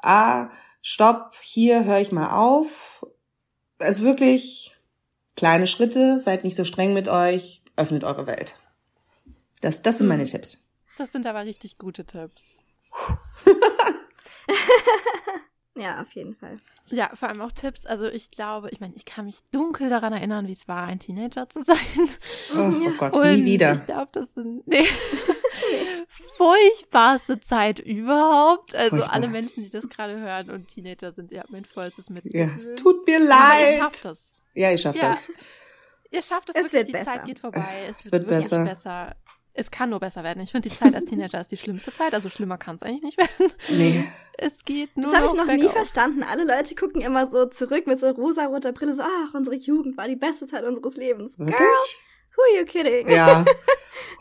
[0.01, 0.49] ah,
[0.81, 3.05] stopp, hier höre ich mal auf.
[3.79, 4.75] Also wirklich
[5.35, 8.57] kleine Schritte, seid nicht so streng mit euch, öffnet eure Welt.
[9.61, 10.29] Das, das sind meine hm.
[10.29, 10.63] Tipps.
[10.97, 12.43] Das sind aber richtig gute Tipps.
[15.75, 16.57] Ja, auf jeden Fall.
[16.87, 17.85] Ja, vor allem auch Tipps.
[17.85, 20.99] Also ich glaube, ich meine, ich kann mich dunkel daran erinnern, wie es war, ein
[20.99, 21.77] Teenager zu sein.
[22.51, 23.73] Oh, oh Gott, Und nie wieder.
[23.73, 24.87] Ich glaube, das sind nee,
[26.35, 28.73] furchtbarste Zeit überhaupt.
[28.75, 29.13] Also Furchtbar.
[29.13, 32.39] alle Menschen, die das gerade hören und Teenager sind, ihr habt mein vollstes Mitgefühl.
[32.39, 33.39] Ja, es tut mir leid.
[33.39, 34.33] Aber ihr schafft das.
[34.55, 35.09] Ja, ihr schafft ja.
[35.09, 35.31] das.
[36.11, 37.11] Ihr schafft es, es wirklich, wird die besser.
[37.11, 37.87] Zeit geht vorbei.
[37.89, 38.65] Es, es wird, wird besser.
[38.65, 39.15] besser
[39.59, 40.41] es kann nur besser werden.
[40.41, 42.13] Ich finde, die Zeit als Teenager ist die schlimmste Zeit.
[42.13, 43.51] Also schlimmer kann es eigentlich nicht werden.
[43.69, 44.05] Nee.
[44.37, 45.63] Es geht nur Das habe ich noch bergauf.
[45.65, 46.23] nie verstanden.
[46.23, 50.07] Alle Leute gucken immer so zurück mit so rosa-roter Brille, so, ach, unsere Jugend war
[50.07, 51.37] die beste Zeit unseres Lebens.
[51.37, 51.57] Wirklich?
[51.57, 51.67] Girl,
[52.35, 53.09] who are you kidding?
[53.09, 53.45] Ja.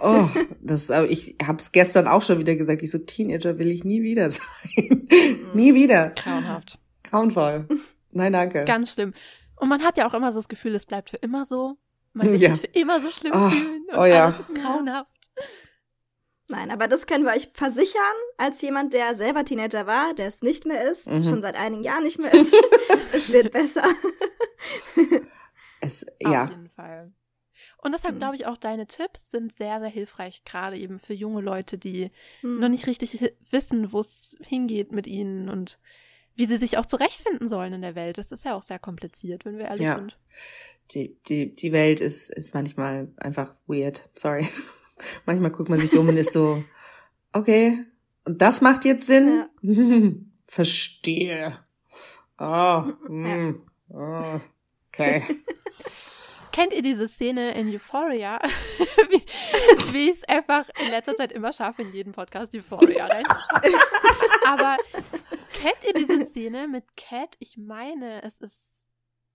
[0.01, 0.29] Oh,
[0.61, 2.83] das, aber ich habe es gestern auch schon wieder gesagt.
[2.83, 4.45] Ich so, Teenager will ich nie wieder sein.
[5.55, 6.11] nie wieder.
[6.11, 6.79] Grauenhaft.
[7.05, 7.67] Grauenvoll.
[8.13, 8.65] Nein, danke.
[8.65, 9.13] Ganz schlimm.
[9.57, 11.79] Und man hat ja auch immer so das Gefühl, es bleibt für immer so.
[12.13, 12.53] Man wird Ja.
[12.53, 13.85] sich für immer so schlimm Oh, fühlen.
[13.93, 14.27] Und oh ja.
[14.27, 15.11] alles ist grauenhaft.
[16.51, 18.01] Nein, aber das können wir euch versichern,
[18.39, 21.23] als jemand, der selber Teenager war, der es nicht mehr ist, Mhm.
[21.23, 22.55] schon seit einigen Jahren nicht mehr ist.
[23.13, 23.85] es wird besser.
[25.81, 26.45] Es, ja.
[26.45, 27.13] Auf jeden Fall.
[27.83, 28.19] Und deshalb Mhm.
[28.19, 32.11] glaube ich auch, deine Tipps sind sehr, sehr hilfreich, gerade eben für junge Leute, die
[32.41, 32.59] Hm.
[32.61, 35.79] noch nicht richtig hi- wissen, wo es hingeht mit ihnen und
[36.35, 38.17] wie sie sich auch zurechtfinden sollen in der Welt.
[38.19, 39.97] Das ist ja auch sehr kompliziert, wenn wir ehrlich Ja.
[39.97, 40.17] sind.
[40.93, 44.09] Die, die, die Welt ist, ist manchmal einfach weird.
[44.15, 44.47] Sorry.
[45.27, 46.63] Manchmal guckt man sich um und ist so,
[47.33, 47.79] okay,
[48.25, 49.47] und das macht jetzt Sinn?
[50.47, 51.59] Verstehe.
[52.39, 54.41] Oh, mm, oh,
[54.89, 55.23] okay.
[56.53, 58.41] Kennt ihr diese Szene in Euphoria?
[59.11, 59.23] wie,
[59.93, 63.23] wie ich es einfach in letzter Zeit immer schaffe, in jeden Podcast Euphoria rein.
[64.45, 64.77] Aber
[65.53, 67.37] kennt ihr diese Szene mit Cat?
[67.39, 68.78] Ich meine, es ist.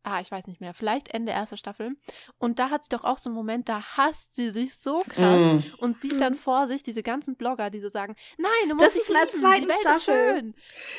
[0.04, 0.74] Ah, ich weiß nicht mehr.
[0.74, 1.96] Vielleicht Ende erster Staffel.
[2.38, 5.40] Und da hat sie doch auch so einen Moment, da hasst sie sich so krass
[5.42, 5.60] Mm.
[5.78, 8.96] und sieht dann vor sich diese ganzen Blogger, die so sagen, nein, du Das musst
[8.96, 10.14] dich ist in der lieben, zweiten die Welt Staffel.
[10.16, 10.56] Ist schön.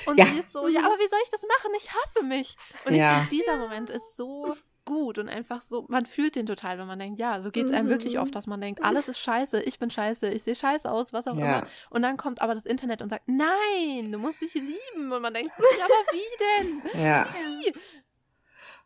[0.07, 0.25] Und Ja.
[0.27, 1.71] sie ist so, ja, aber wie soll ich das machen?
[1.77, 2.57] Ich hasse mich.
[2.87, 3.13] Und Ja.
[3.25, 4.55] ich finde, dieser Moment ist so
[4.87, 7.73] gut und einfach so, man fühlt den total, wenn man denkt, ja, so geht es
[7.73, 7.91] einem Mhm.
[7.93, 11.15] wirklich oft, dass man denkt, alles ist scheiße, ich bin scheiße, ich sehe scheiße aus,
[11.15, 11.59] was auch Ja.
[11.61, 11.67] immer.
[11.89, 15.11] Und dann kommt aber das Internet und sagt, nein, du musst dich lieben.
[15.13, 17.03] Und man denkt, ja, aber wie denn?
[17.03, 17.27] Ja.
[17.33, 17.73] Wie?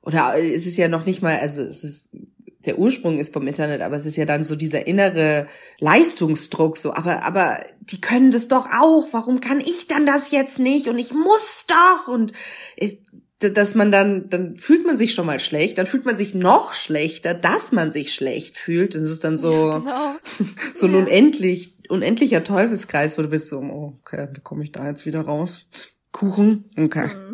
[0.02, 2.16] Oder es ist ja noch nicht mal, also es ist,
[2.64, 5.46] der Ursprung ist vom Internet, aber es ist ja dann so dieser innere
[5.80, 10.58] Leistungsdruck, so, aber, aber die können das doch auch, warum kann ich dann das jetzt
[10.58, 10.88] nicht?
[10.88, 12.32] Und ich muss doch und
[12.76, 12.96] äh,
[13.40, 16.74] dass man dann, dann fühlt man sich schon mal schlecht, dann fühlt man sich noch
[16.74, 18.96] schlechter, dass man sich schlecht fühlt.
[18.96, 20.14] Und es ist dann so, Genau.
[20.74, 20.98] so ein Ja.
[20.98, 25.20] unendlich, unendlicher Teufelskreis, wo du bist so, oh, okay, wie komme ich da jetzt wieder
[25.20, 25.66] raus?
[26.10, 26.68] Kuchen?
[26.76, 27.06] Okay.
[27.14, 27.27] Mhm.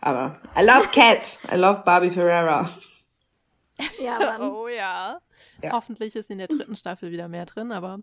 [0.00, 1.38] Aber I love Cat.
[1.52, 2.70] I love Barbie Ferreira.
[4.00, 4.42] Ja, Mann.
[4.42, 5.20] Oh ja.
[5.62, 5.72] Ja.
[5.72, 7.98] Hoffentlich ist in der dritten Staffel wieder mehr drin, aber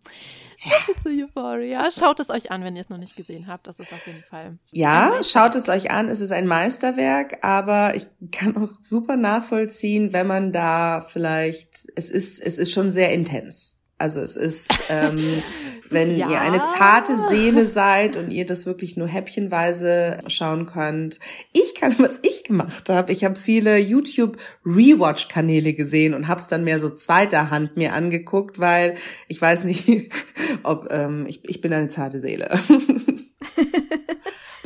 [1.01, 1.89] zu Euphoria.
[1.89, 3.67] Schaut es euch an, wenn ihr es noch nicht gesehen habt.
[3.67, 4.57] Das ist auf jeden Fall.
[4.71, 6.09] Ja, schaut es euch an.
[6.09, 12.09] Es ist ein Meisterwerk, aber ich kann auch super nachvollziehen, wenn man da vielleicht, es
[12.09, 13.84] ist, es ist schon sehr intens.
[13.97, 15.41] Also es ist, ähm,
[15.89, 16.29] wenn Ja.
[16.29, 21.19] ihr eine zarte Seele seid und ihr das wirklich nur häppchenweise schauen könnt.
[21.53, 26.47] Ich kann, was ich gemacht habe, ich habe viele YouTube Rewatch-Kanäle gesehen und habe es
[26.47, 28.95] dann mehr so zweiter Hand mir angeguckt, weil
[29.27, 30.11] ich weiß nicht,
[30.63, 32.59] ob ähm, ich, ich bin eine zarte Seele.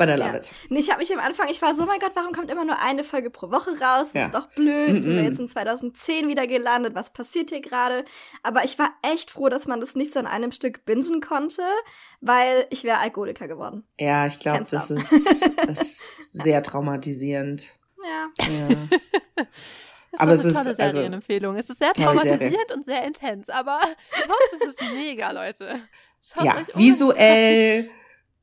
[0.00, 0.36] But I love ja.
[0.36, 0.50] it.
[0.70, 2.78] Nee, ich habe mich am Anfang, ich war so, mein Gott, warum kommt immer nur
[2.80, 4.08] eine Folge pro Woche raus?
[4.12, 4.26] Das Ja.
[4.26, 4.88] ist doch blöd.
[4.88, 5.00] Mm-mm.
[5.02, 6.94] Sind wir jetzt in 2010 wieder gelandet?
[6.94, 8.06] Was passiert hier gerade?
[8.42, 11.62] Aber ich war echt froh, dass man das nicht so an einem Stück bingen konnte,
[12.22, 13.86] weil ich wäre Alkoholiker geworden.
[14.00, 17.78] Ja, ich glaube, das ist, das ist sehr traumatisierend.
[18.02, 18.46] Ja.
[18.46, 18.68] Ja.
[20.12, 21.54] Ist Aber es eine ist, tolle also, Serienempfehlung.
[21.56, 22.30] es ist sehr tolle Serie.
[22.32, 23.78] traumatisierend und sehr intens, aber
[24.26, 25.82] sonst ist es mega, Leute.
[26.20, 27.88] Schaut ja, visuell.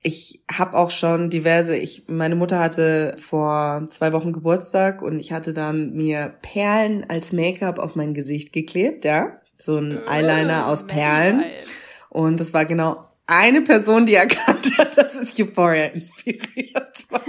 [0.08, 1.76] Ich habe auch schon diverse.
[1.76, 7.34] Ich, meine Mutter hatte vor zwei Wochen Geburtstag und ich hatte dann mir Perlen als
[7.34, 10.08] Make-up auf mein Gesicht geklebt, ja, so ein an.
[10.08, 11.40] Eyeliner aus Oh, Perlen.
[11.40, 11.64] Geil.
[12.08, 17.22] Und das war genau eine Person, die erkannt hat, dass es Euphoria inspiriert war.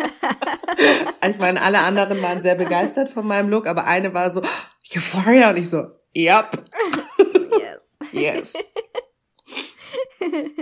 [1.29, 4.41] ich meine, alle anderen waren sehr begeistert von meinem Look, aber eine war so,
[4.95, 6.63] Euphoria, und ich so, yep,
[8.13, 8.73] Yes.
[10.21, 10.53] yes.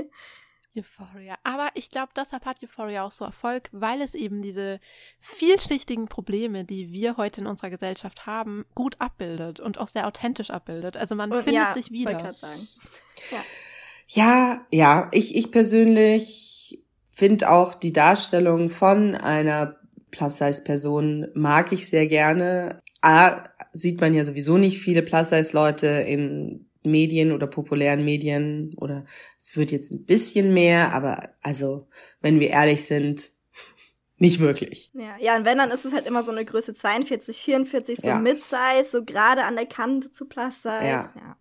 [0.77, 1.37] Euphoria.
[1.45, 4.81] Aber ich glaube, deshalb hat Euphoria auch so Erfolg, weil es eben diese
[5.21, 10.51] vielschichtigen Probleme, die wir heute in unserer Gesellschaft haben, gut abbildet und auch sehr authentisch
[10.51, 10.97] abbildet.
[10.97, 12.35] Also man Und findet ja, sich wieder.
[12.35, 12.69] sagen.
[14.09, 19.77] Ja, ja, ich, ich persönlich finde auch die Darstellung von einer
[20.11, 22.81] Plus-Size-Person mag ich sehr gerne.
[23.01, 29.05] A, sieht man ja sowieso nicht viele Plus-Size-Leute in Medien oder populären Medien oder
[29.39, 31.89] es wird jetzt ein bisschen mehr, aber also,
[32.21, 33.31] wenn wir ehrlich sind,
[34.19, 34.91] nicht wirklich.
[34.95, 38.09] Ja, ja, und wenn, dann ist es halt immer so eine Größe 42, 44, so
[38.09, 38.19] Ja.
[38.19, 40.85] Mid-Size, so gerade an der Kante zu Plus-Size.
[40.85, 41.13] Ja.
[41.15, 41.37] ja.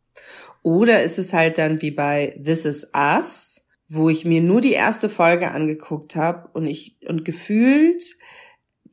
[0.64, 4.74] Oder ist es halt dann wie bei This Is Us, wo ich mir nur die
[4.74, 8.04] erste Folge angeguckt habe und ich und gefühlt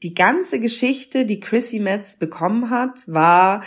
[0.02, 3.62] die ganze Geschichte, die Chrissy Metz bekommen hat, war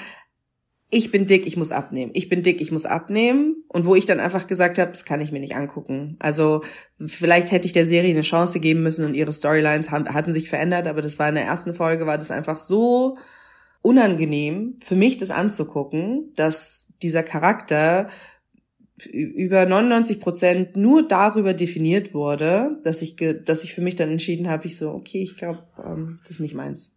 [0.90, 2.12] ich bin dick, ich muss abnehmen.
[2.14, 3.64] Ich bin dick, ich muss abnehmen.
[3.68, 6.16] Und wo ich dann einfach gesagt habe, das kann ich mir nicht angucken.
[6.20, 6.62] Also
[7.06, 10.50] vielleicht hätte ich der Serie eine Chance geben müssen und ihre Storylines haben, hatten sich
[10.50, 13.18] verändert, aber das war in der ersten Folge, war das einfach so
[13.82, 18.08] unangenehm für mich, das anzugucken, dass dieser Charakter
[19.12, 24.50] über 99 Prozent nur darüber definiert wurde, dass ich, dass ich für mich dann entschieden
[24.50, 26.95] habe, ich so, okay, ich glaube, ähm, das ist nicht meins.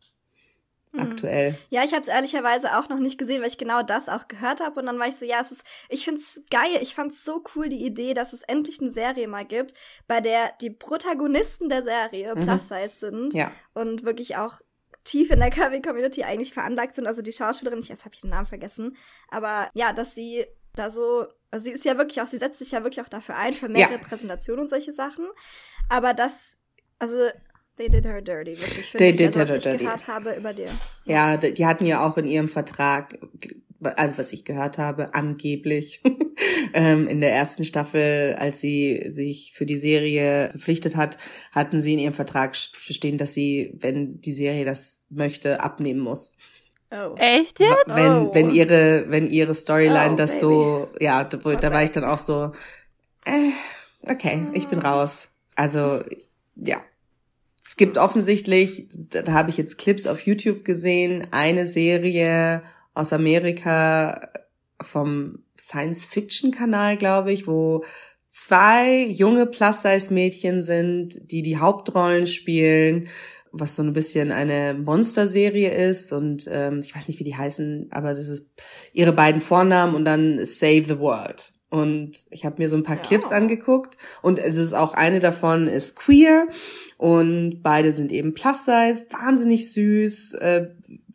[0.92, 1.00] Mhm.
[1.00, 1.58] Aktuell.
[1.70, 4.60] Ja, ich habe es ehrlicherweise auch noch nicht gesehen, weil ich genau das auch gehört
[4.60, 4.80] habe.
[4.80, 6.78] Und dann war ich so, ja, es ist, ich find's geil.
[6.80, 9.74] Ich fand's so cool, die Idee, dass es endlich eine Serie mal gibt,
[10.06, 12.44] bei der die Protagonisten der Serie Mhm.
[12.44, 13.50] Plus-Size sind Ja.
[13.74, 14.60] und wirklich auch
[15.04, 17.06] tief in der Curvy-Community eigentlich veranlagt sind.
[17.06, 18.96] Also die Schauspielerin, ich, jetzt habe ich den Namen vergessen,
[19.28, 22.70] aber ja, dass sie da so, also sie ist ja wirklich auch, sie setzt sich
[22.72, 23.86] ja wirklich auch dafür ein, für mehr Ja.
[23.88, 25.26] Repräsentation und solche Sachen.
[25.88, 26.56] Aber das,
[26.98, 27.16] also,
[27.78, 28.92] they did her dirty, wirklich.
[28.92, 29.84] They did also, her was ich dirty.
[29.84, 30.68] gehört habe über dir.
[31.04, 33.18] Ja, die hatten ja auch in ihrem Vertrag,
[33.82, 36.02] also was ich gehört habe, angeblich
[36.74, 41.16] ähm, in der ersten Staffel, als sie sich für die Serie verpflichtet hat,
[41.52, 46.36] hatten sie in ihrem Vertrag stehen, dass sie, wenn die Serie das möchte, abnehmen muss.
[46.90, 47.14] Oh.
[47.16, 47.74] Echt jetzt?
[47.86, 48.34] Wenn, Oh.
[48.34, 52.18] wenn ihre, wenn ihre Storyline Oh, das so, ja, da, da war ich dann auch
[52.18, 52.52] so,
[53.26, 53.50] äh,
[54.10, 55.32] okay, ich bin raus.
[55.54, 56.02] Also,
[56.56, 56.78] ja.
[57.68, 62.62] Es gibt offensichtlich, da habe ich jetzt Clips auf YouTube gesehen, eine Serie
[62.94, 64.30] aus Amerika
[64.80, 67.84] vom Science-Fiction-Kanal, glaube ich, wo
[68.26, 73.08] zwei junge Plus-Size-Mädchen sind, die die Hauptrollen spielen,
[73.52, 77.88] was so ein bisschen eine Monsterserie ist und ähm, ich weiß nicht, wie die heißen,
[77.90, 78.46] aber das ist
[78.94, 81.52] ihre beiden Vornamen und dann Save the World.
[81.70, 83.02] Und ich habe mir so ein paar Ja.
[83.02, 86.48] Clips angeguckt und es ist auch eine davon ist queer
[86.96, 90.68] und beide sind eben plus size, wahnsinnig süß, äh,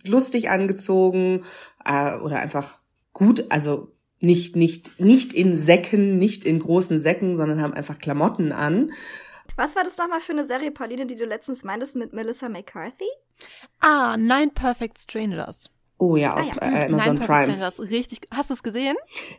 [0.06, 1.44] lustig angezogen
[1.86, 2.80] äh, oder einfach
[3.14, 8.52] gut, also nicht nicht nicht in Säcken, nicht in großen Säcken, sondern haben einfach Klamotten
[8.52, 8.92] an.
[9.56, 13.06] Was war das nochmal für eine Serie, Pauline, die du letztens meintest mit Melissa McCarthy?
[13.82, 15.70] Ah, Nine Perfect Strangers.
[16.04, 16.62] Oh ja, Ah auf ja.
[16.62, 17.44] äh, Amazon Perfect Prime.
[17.44, 17.80] Strangers.
[17.80, 18.22] Richtig.
[18.32, 18.98] Hast du es gesehen?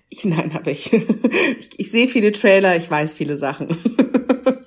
[0.08, 0.92] Ich, nein, habe ich.
[1.58, 1.70] ich.
[1.78, 3.68] Ich sehe viele Trailer, ich weiß viele Sachen.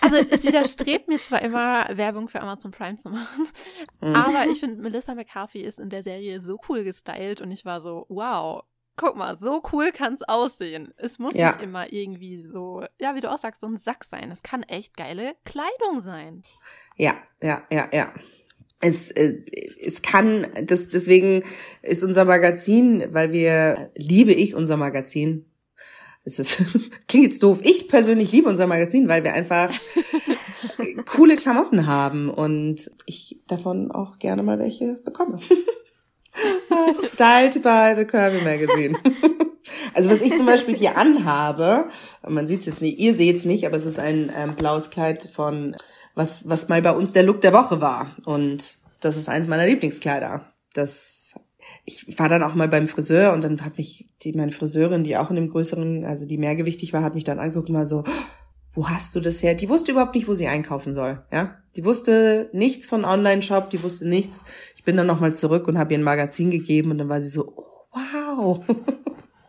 [0.00, 3.48] Also es widerstrebt mir zwar immer, Werbung für Amazon Prime zu machen,
[4.00, 4.14] Mhm.
[4.14, 7.80] aber ich finde, Melissa McCarthy ist in der Serie so cool gestylt und ich war
[7.80, 8.62] so, wow,
[8.94, 10.94] guck mal, so cool kann's aussehen.
[10.96, 11.48] Es muss Ja.
[11.52, 14.30] nicht immer irgendwie so, ja, wie du auch sagst, so ein Sack sein.
[14.30, 16.44] Es kann echt geile Kleidung sein.
[16.96, 18.12] Ja, ja, ja, ja.
[18.80, 19.38] Es, äh,
[19.82, 21.42] es kann, das, deswegen
[21.82, 25.46] ist unser Magazin, weil wir, liebe ich unser Magazin.
[26.24, 26.62] Es ist,
[27.08, 27.60] klingt jetzt doof.
[27.62, 29.70] Ich persönlich liebe unser Magazin, weil wir einfach
[31.06, 35.38] coole Klamotten haben und ich davon auch gerne mal welche bekomme.
[36.92, 38.98] Styled by the Curvy Magazine.
[39.94, 41.88] Also was ich zum Beispiel hier anhabe,
[42.26, 44.90] man sieht es jetzt nicht, ihr seht es nicht, aber es ist ein ähm, blaues
[44.90, 45.74] Kleid von
[46.16, 48.16] was, was mal bei uns der Look der Woche war.
[48.24, 50.52] Und das ist eins meiner Lieblingskleider.
[50.74, 51.38] Das
[51.84, 55.16] ich war dann auch mal beim Friseur und dann hat mich die, meine Friseurin, die
[55.16, 58.04] auch in dem größeren, also die mehrgewichtig war, hat mich dann angeguckt und mal so,
[58.72, 59.54] wo hast du das her?
[59.54, 61.56] Die wusste überhaupt nicht, wo sie einkaufen soll, ja.
[61.76, 64.44] Die wusste nichts von Online-Shop, die wusste nichts.
[64.76, 67.28] Ich bin dann nochmal zurück und habe ihr ein Magazin gegeben und dann war sie
[67.28, 68.64] so, oh, wow.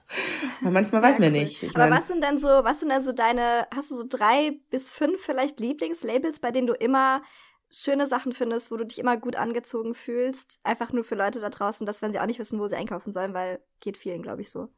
[0.61, 1.39] Aber manchmal weiß ja, man cool.
[1.39, 1.63] nicht.
[1.63, 4.05] Ich Aber mein, was sind denn so, was sind denn so deine, hast du so
[4.07, 7.21] drei bis fünf vielleicht Lieblingslabels, bei denen du immer
[7.69, 10.59] schöne Sachen findest, wo du dich immer gut angezogen fühlst.
[10.63, 13.11] Einfach nur für Leute da draußen, dass wenn sie auch nicht wissen, wo sie einkaufen
[13.11, 14.69] sollen, weil geht vielen, glaube ich, so.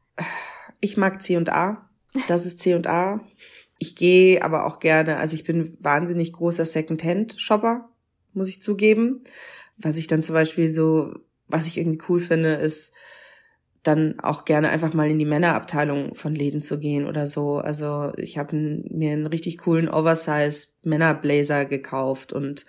[0.80, 1.88] Ich mag C&A.
[2.26, 3.20] Das ist C&A.
[3.78, 7.88] Ich gehe aber auch gerne, also ich bin wahnsinnig großer Second-Hand-Shopper,
[8.34, 9.22] muss ich zugeben.
[9.78, 11.14] Was ich dann zum Beispiel so,
[11.46, 12.92] was ich irgendwie cool finde, ist,
[13.82, 17.58] dann auch gerne einfach mal in die Männerabteilung von Läden zu gehen oder so.
[17.58, 22.66] Also ich habe mir einen richtig coolen Oversized Männerblazer gekauft und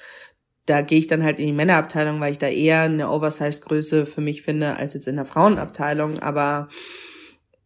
[0.66, 4.05] da gehe ich dann halt in die Männerabteilung, weil ich da eher eine Oversized Größe
[4.05, 6.20] für mich finde als jetzt in der Frauenabteilung.
[6.20, 6.70] Aber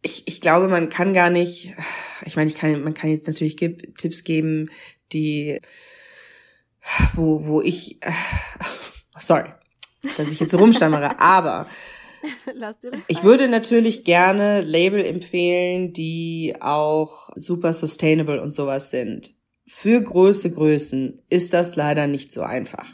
[0.02, 1.72] ich, ich glaube, man kann gar nicht,
[2.24, 4.68] ich meine, ich kann, man kann jetzt natürlich Tipps geben,
[5.12, 5.60] die,
[7.14, 8.00] wo, wo ich,
[9.18, 9.50] sorry,
[10.16, 11.66] dass ich jetzt so rumstammere, aber
[13.08, 19.32] ich würde natürlich gerne Label empfehlen, die auch super sustainable und sowas sind.
[19.66, 22.86] Für große Größen ist das leider nicht so einfach.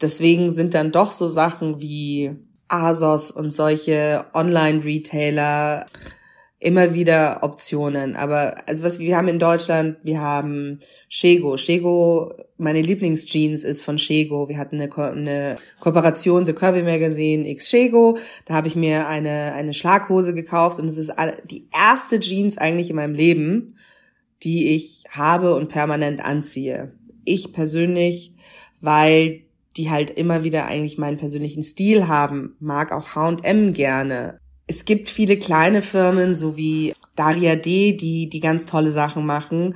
[0.00, 2.36] Deswegen sind dann doch so Sachen wie
[2.68, 5.86] ASOS und solche Online-Retailer
[6.60, 8.14] immer wieder Optionen.
[8.14, 11.56] Aber also was wir haben in Deutschland, wir haben Shego.
[11.56, 14.48] Shego, meine Lieblingsjeans ist von Shego.
[14.48, 18.18] Wir hatten eine, Ko eine Kooperation, The Curvy Magazine X Shego.
[18.44, 21.12] Da habe ich mir eine eine Schlaghose gekauft und es ist
[21.50, 23.78] die erste Jeans eigentlich in meinem Leben,
[24.42, 26.92] die ich habe und permanent anziehe.
[27.24, 28.34] Ich persönlich,
[28.82, 29.44] weil
[29.78, 34.40] die halt immer wieder eigentlich meinen persönlichen Stil haben, mag auch H&M gerne
[34.70, 39.74] es gibt viele kleine Firmen, so wie Daria D, die, die ganz tolle Sachen machen.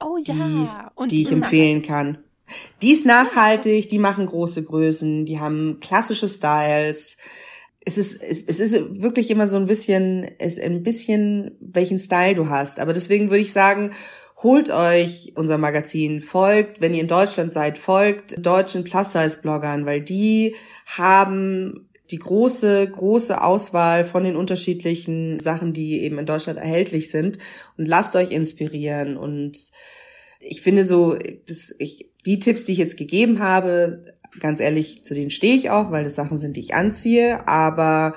[0.00, 0.34] Oh ja.
[0.34, 2.18] Die, Und die ich empfehlen kann.
[2.82, 7.16] Die ist nachhaltig, die machen große Größen, die haben klassische Styles.
[7.86, 12.34] Es ist, es, es ist wirklich immer so ein bisschen, es ein bisschen, welchen Style
[12.34, 12.80] du hast.
[12.80, 13.92] Aber deswegen würde ich sagen,
[14.42, 20.54] holt euch unser Magazin, folgt, wenn ihr in Deutschland seid, folgt deutschen Plus-Size-Bloggern, weil die
[20.84, 27.38] haben die große, große Auswahl von den unterschiedlichen Sachen, die eben in Deutschland erhältlich sind
[27.78, 29.56] und lasst euch inspirieren und
[30.46, 34.04] ich finde so, das, ich, die Tipps, die ich jetzt gegeben habe,
[34.40, 38.14] ganz ehrlich, zu denen stehe ich auch, weil das Sachen sind, die ich anziehe, aber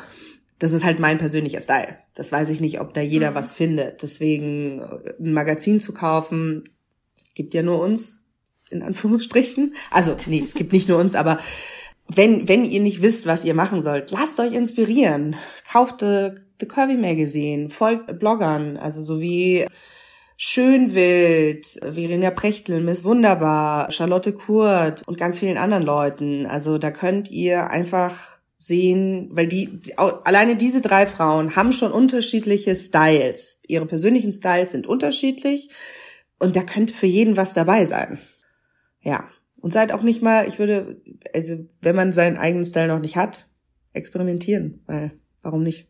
[0.59, 1.97] das ist halt mein persönlicher Style.
[2.15, 3.35] Das weiß ich nicht, ob da jeder mhm.
[3.35, 4.01] was findet.
[4.01, 4.81] Deswegen
[5.19, 6.63] ein Magazin zu kaufen,
[7.35, 8.33] gibt ja nur uns,
[8.69, 9.75] in Anführungsstrichen.
[9.91, 11.39] Also, nee, es gibt nicht nur uns, aber
[12.07, 15.35] wenn, wenn ihr nicht wisst, was ihr machen sollt, lasst euch inspirieren.
[15.69, 19.65] Kauft The, The Curvy Magazine, folgt Bloggern, also so wie
[20.37, 26.45] Schönwild, Verena Prechtl, Miss Wunderbar, Charlotte Kurt und ganz vielen anderen Leuten.
[26.45, 31.91] Also da könnt ihr einfach sehen, weil die, die alleine diese drei Frauen haben schon
[31.91, 33.61] unterschiedliche Styles.
[33.67, 35.69] Ihre persönlichen Styles sind unterschiedlich
[36.39, 38.19] und da könnte für jeden was dabei sein.
[39.01, 39.27] Ja.
[39.59, 41.01] Und seid auch nicht mal, ich würde,
[41.33, 43.47] also wenn man seinen eigenen Style noch nicht hat,
[43.93, 45.87] experimentieren, weil warum nicht?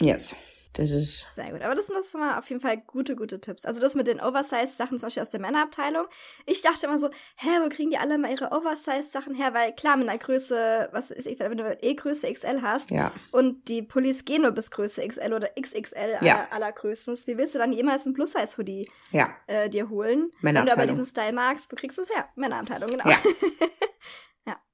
[0.00, 0.34] Yes.
[0.74, 1.26] Das ist.
[1.34, 1.62] Sehr gut.
[1.62, 3.64] Aber das sind das mal auf jeden Fall gute, gute Tipps.
[3.64, 6.06] Also das mit den Oversize-Sachen zum Beispiel aus der Männerabteilung.
[6.46, 9.52] Ich dachte immer so, hä, wo kriegen die alle mal ihre Oversize-Sachen her?
[9.52, 13.12] Weil klar, mit einer Größe, was ist, wenn du eh Größe XL hast ja.
[13.32, 16.34] und die Pullis gehen nur bis Größe XL oder XXL ja.
[16.34, 19.28] aller, allergrößtens, wie willst du dann jemals ein Plus-Size-Hoodie ja.
[19.46, 20.30] äh, dir holen?
[20.40, 22.28] Wenn du aber diesen Style magst, wo kriegst du es her?
[22.34, 23.08] Männerabteilung, genau.
[23.08, 23.18] Ja.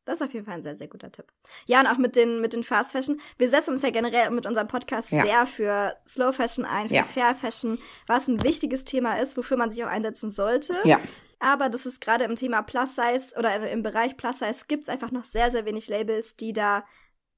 [0.08, 1.26] Das ist auf jeden Fall ein sehr, sehr guter Tipp.
[1.66, 3.20] Ja, und auch mit den, mit den Fast Fashion.
[3.36, 5.22] Wir setzen uns ja generell mit unserem Podcast ja.
[5.22, 7.04] sehr für Slow Fashion ein, für ja.
[7.04, 10.74] Fair Fashion, was ein wichtiges Thema ist, wofür man sich auch einsetzen sollte.
[10.84, 10.98] Ja.
[11.40, 14.88] Aber das ist gerade im Thema Plus Size oder im Bereich Plus Size gibt es
[14.88, 16.86] einfach noch sehr, sehr wenig Labels, die da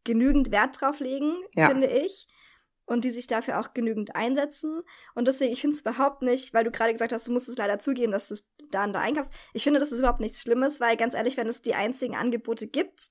[0.04, 1.70] genügend Wert drauf legen, ja.
[1.70, 2.28] finde ich
[2.90, 4.82] und die sich dafür auch genügend einsetzen.
[5.14, 7.56] Und deswegen, ich finde es überhaupt nicht, weil du gerade gesagt hast, du musst es
[7.56, 8.34] leider zugeben, dass du
[8.72, 9.32] da und da einkaufst.
[9.54, 12.66] Ich finde, das ist überhaupt nichts Schlimmes, weil ganz ehrlich, wenn es die einzigen Angebote
[12.66, 13.10] gibt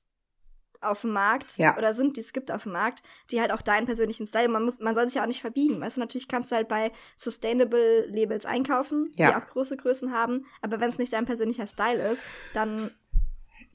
[0.81, 1.77] auf dem Markt ja.
[1.77, 4.63] oder sind, die es gibt auf dem Markt, die halt auch deinen persönlichen Style, man
[4.63, 5.79] muss, man soll sich ja auch nicht verbiegen.
[5.79, 9.29] Weißt du, natürlich kannst du halt bei Sustainable Labels einkaufen, ja.
[9.29, 12.21] die auch große Größen haben, aber wenn es nicht dein persönlicher Style ist,
[12.53, 12.91] dann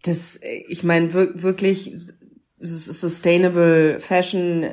[0.02, 1.94] das, ich meine, wirklich
[2.64, 4.66] Sustainable Fashion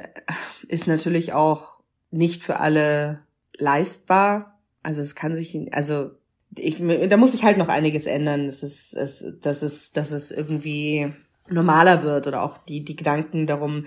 [0.67, 3.19] ist natürlich auch nicht für alle
[3.57, 4.59] leistbar.
[4.83, 6.11] Also es kann sich, also
[6.57, 6.77] ich,
[7.09, 11.13] da muss sich halt noch einiges ändern, dass es, es, dass es, dass es irgendwie
[11.49, 13.85] normaler wird oder auch die, die Gedanken darum.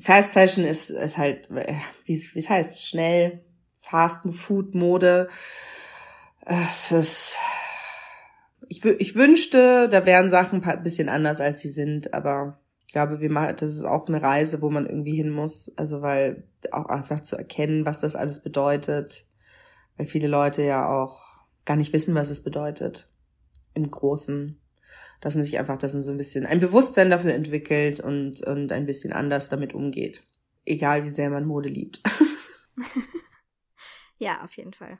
[0.00, 1.48] Fast Fashion ist, ist halt,
[2.04, 3.40] wie, wie es heißt, schnell,
[3.80, 5.28] Fast Food Mode.
[6.44, 7.38] Es ist,
[8.68, 12.61] ich, ich wünschte, da wären Sachen ein bisschen anders, als sie sind, aber
[12.92, 15.72] ich glaube, wir machen, das ist auch eine Reise, wo man irgendwie hin muss.
[15.78, 19.24] Also, weil auch einfach zu erkennen, was das alles bedeutet,
[19.96, 23.08] weil viele Leute ja auch gar nicht wissen, was es bedeutet
[23.72, 24.60] im Großen,
[25.22, 28.84] dass man sich einfach das so ein bisschen ein Bewusstsein dafür entwickelt und und ein
[28.84, 30.22] bisschen anders damit umgeht,
[30.66, 32.02] egal wie sehr man Mode liebt.
[34.18, 34.98] ja, auf jeden Fall.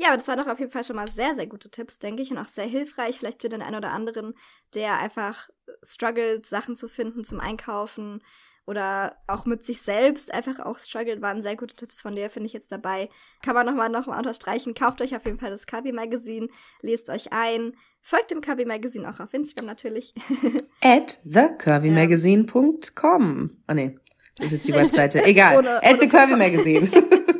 [0.00, 2.22] Ja, aber das waren doch auf jeden Fall schon mal sehr, sehr gute Tipps, denke
[2.22, 4.32] ich, und auch sehr hilfreich, vielleicht für den einen oder anderen,
[4.74, 5.50] der einfach
[5.82, 8.22] struggelt, Sachen zu finden zum Einkaufen
[8.64, 12.46] oder auch mit sich selbst einfach auch struggelt, waren sehr gute Tipps von dir, finde
[12.46, 13.10] ich jetzt dabei.
[13.42, 14.72] Kann man nochmal noch mal unterstreichen.
[14.72, 16.48] Kauft euch auf jeden Fall das Kabi Magazine,
[16.80, 20.14] lest euch ein, folgt dem Kabi Magazine auch auf Instagram natürlich.
[20.80, 23.50] At thecurvymagazine.com.
[23.68, 23.98] Oh nee,
[24.38, 25.22] das ist jetzt die Webseite.
[25.24, 25.58] Egal.
[25.58, 26.88] ohne, At ohne the Curvy Magazine.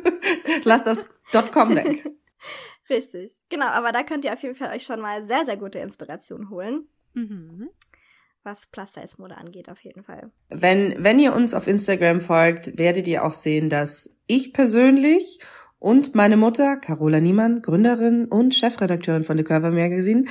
[0.63, 1.07] Lass das
[1.51, 2.05] .com weg.
[2.89, 3.31] Richtig.
[3.49, 6.49] Genau, aber da könnt ihr auf jeden Fall euch schon mal sehr, sehr gute Inspiration
[6.49, 6.87] holen.
[7.13, 7.69] Mhm.
[8.43, 10.31] Was Plus-Size-Mode angeht, auf jeden Fall.
[10.49, 15.39] Wenn, wenn ihr uns auf Instagram folgt, werdet ihr auch sehen, dass ich persönlich
[15.77, 20.25] und meine Mutter, Carola Niemann, Gründerin und Chefredakteurin von The Curve Magazine,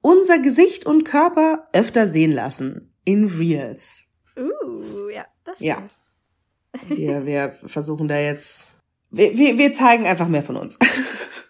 [0.00, 2.94] unser Gesicht und Körper öfter sehen lassen.
[3.04, 4.10] In Reels.
[4.36, 5.98] Uh, ja, das stimmt.
[6.88, 6.96] Ja.
[6.96, 8.78] Wir, wir versuchen da jetzt,
[9.10, 10.78] wir, wir, wir zeigen einfach mehr von uns.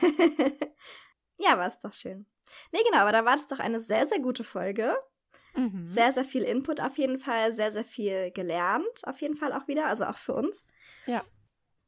[1.40, 2.26] ja, war es doch schön.
[2.72, 4.96] Nee, genau, aber da war es doch eine sehr, sehr gute Folge.
[5.54, 5.86] Mhm.
[5.86, 9.66] Sehr, sehr viel Input auf jeden Fall, sehr, sehr viel gelernt auf jeden Fall auch
[9.66, 10.66] wieder, also auch für uns.
[11.06, 11.24] Ja.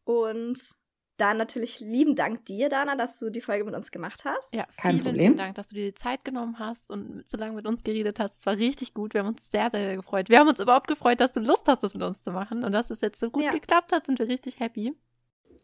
[0.04, 0.58] Und
[1.16, 4.52] dann natürlich lieben Dank dir, Dana, dass du die Folge mit uns gemacht hast.
[4.52, 5.26] Ja, Kein vielen, Problem.
[5.26, 8.18] vielen Dank, dass du dir die Zeit genommen hast und so lange mit uns geredet
[8.18, 8.40] hast.
[8.40, 9.14] Es war richtig gut.
[9.14, 10.30] Wir haben uns sehr, sehr gefreut.
[10.30, 12.64] Wir haben uns überhaupt gefreut, dass du Lust hast, das mit uns zu machen.
[12.64, 13.52] Und dass es jetzt so gut ja.
[13.52, 14.96] geklappt hat, sind wir richtig happy.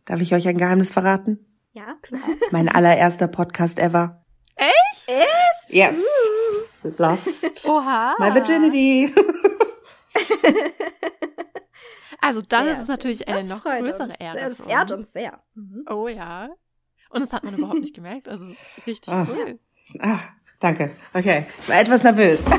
[0.04, 1.44] Darf ich euch ein Geheimnis verraten?
[1.78, 2.20] Ja, klar.
[2.50, 4.24] Mein allererster Podcast ever.
[4.56, 5.06] Echt?
[5.06, 5.72] Echt?
[5.72, 6.04] Yes.
[6.82, 6.90] Uh.
[6.98, 7.68] Lost.
[7.68, 8.16] Oha.
[8.18, 9.14] My virginity.
[12.20, 14.16] also dann sehr ist es natürlich eine noch größere uns.
[14.18, 14.40] Ehre.
[14.40, 15.40] Das ehrt uns sehr.
[15.54, 15.84] Mhm.
[15.88, 16.48] Oh ja.
[17.10, 18.28] Und das hat man überhaupt nicht gemerkt.
[18.28, 18.44] Also
[18.84, 19.24] richtig oh.
[19.28, 19.60] cool.
[20.00, 20.96] Ach, danke.
[21.14, 21.46] Okay.
[21.68, 22.46] War etwas nervös.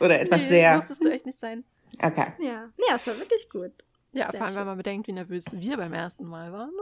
[0.00, 0.78] Oder etwas nee, sehr.
[0.78, 1.62] Musstest du echt nicht sein.
[2.02, 2.32] Okay.
[2.40, 2.68] Ja.
[2.88, 3.70] Ja, es war wirklich gut.
[4.16, 4.60] Ja, Sehr vor allem, schön.
[4.60, 6.70] wenn man bedenkt, wie nervös wir beim ersten Mal waren.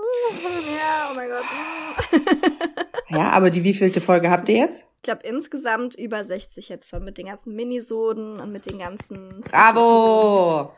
[0.76, 2.30] Ja, oh mein Gott.
[3.08, 4.84] ja, aber die wievielte Folge habt ihr jetzt?
[4.96, 9.40] Ich glaube insgesamt über 60 jetzt schon mit den ganzen Minisoden und mit den ganzen.
[9.50, 10.72] Bravo!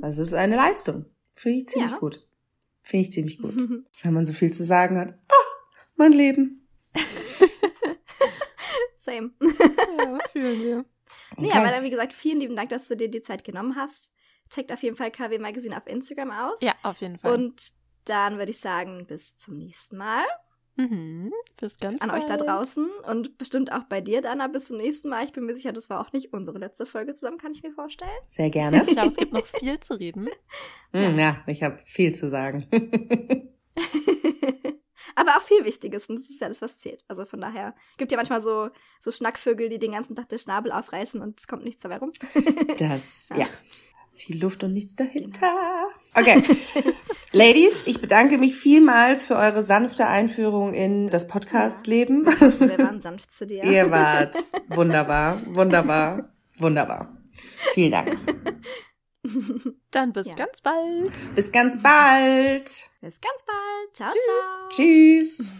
[0.00, 1.04] das ist eine Leistung.
[1.36, 1.98] Finde ich ziemlich ja.
[1.98, 2.26] gut.
[2.82, 3.54] Finde ich ziemlich gut.
[4.02, 5.14] wenn man so viel zu sagen hat.
[5.30, 6.66] Oh, mein Leben.
[8.96, 9.30] Same.
[9.40, 10.84] ja, fühlen wir.
[11.36, 11.46] Okay.
[11.46, 14.12] Nee, aber dann, wie gesagt, vielen lieben Dank, dass du dir die Zeit genommen hast.
[14.50, 16.60] Checkt auf jeden Fall KW Magazine auf Instagram aus.
[16.60, 17.32] Ja, auf jeden Fall.
[17.34, 17.62] Und
[18.04, 20.24] dann würde ich sagen, bis zum nächsten Mal.
[20.76, 22.22] Mhm, bis ganz An bald.
[22.22, 25.24] euch da draußen und bestimmt auch bei dir, Dana, bis zum nächsten Mal.
[25.24, 27.72] Ich bin mir sicher, das war auch nicht unsere letzte Folge zusammen, kann ich mir
[27.72, 28.10] vorstellen.
[28.28, 28.82] Sehr gerne.
[28.86, 30.30] Ich glaube, es gibt noch viel zu reden.
[30.92, 32.66] Mm, ja, ich habe viel zu sagen.
[35.16, 37.04] Aber auch viel Wichtiges und das ist ja alles, was zählt.
[37.08, 38.70] Also von daher gibt ja manchmal so,
[39.00, 42.12] so Schnackvögel, die den ganzen Tag den Schnabel aufreißen und es kommt nichts dabei rum.
[42.78, 43.46] das, ja.
[44.20, 45.50] Viel Luft und nichts dahinter.
[46.14, 46.42] Okay.
[47.32, 52.26] Ladies, ich bedanke mich vielmals für eure sanfte Einführung in das Podcast-Leben.
[52.26, 53.64] Ja, wir waren sanft zu dir.
[53.64, 54.36] Ihr wart
[54.68, 57.16] wunderbar, wunderbar, wunderbar.
[57.72, 58.18] Vielen Dank.
[59.90, 60.34] Dann bis ja.
[60.34, 61.34] ganz bald.
[61.34, 62.90] Bis ganz bald.
[63.00, 63.96] Bis ganz bald.
[63.96, 64.24] Ciao, Tschüss.
[64.26, 64.68] ciao.
[64.68, 65.52] Tschüss.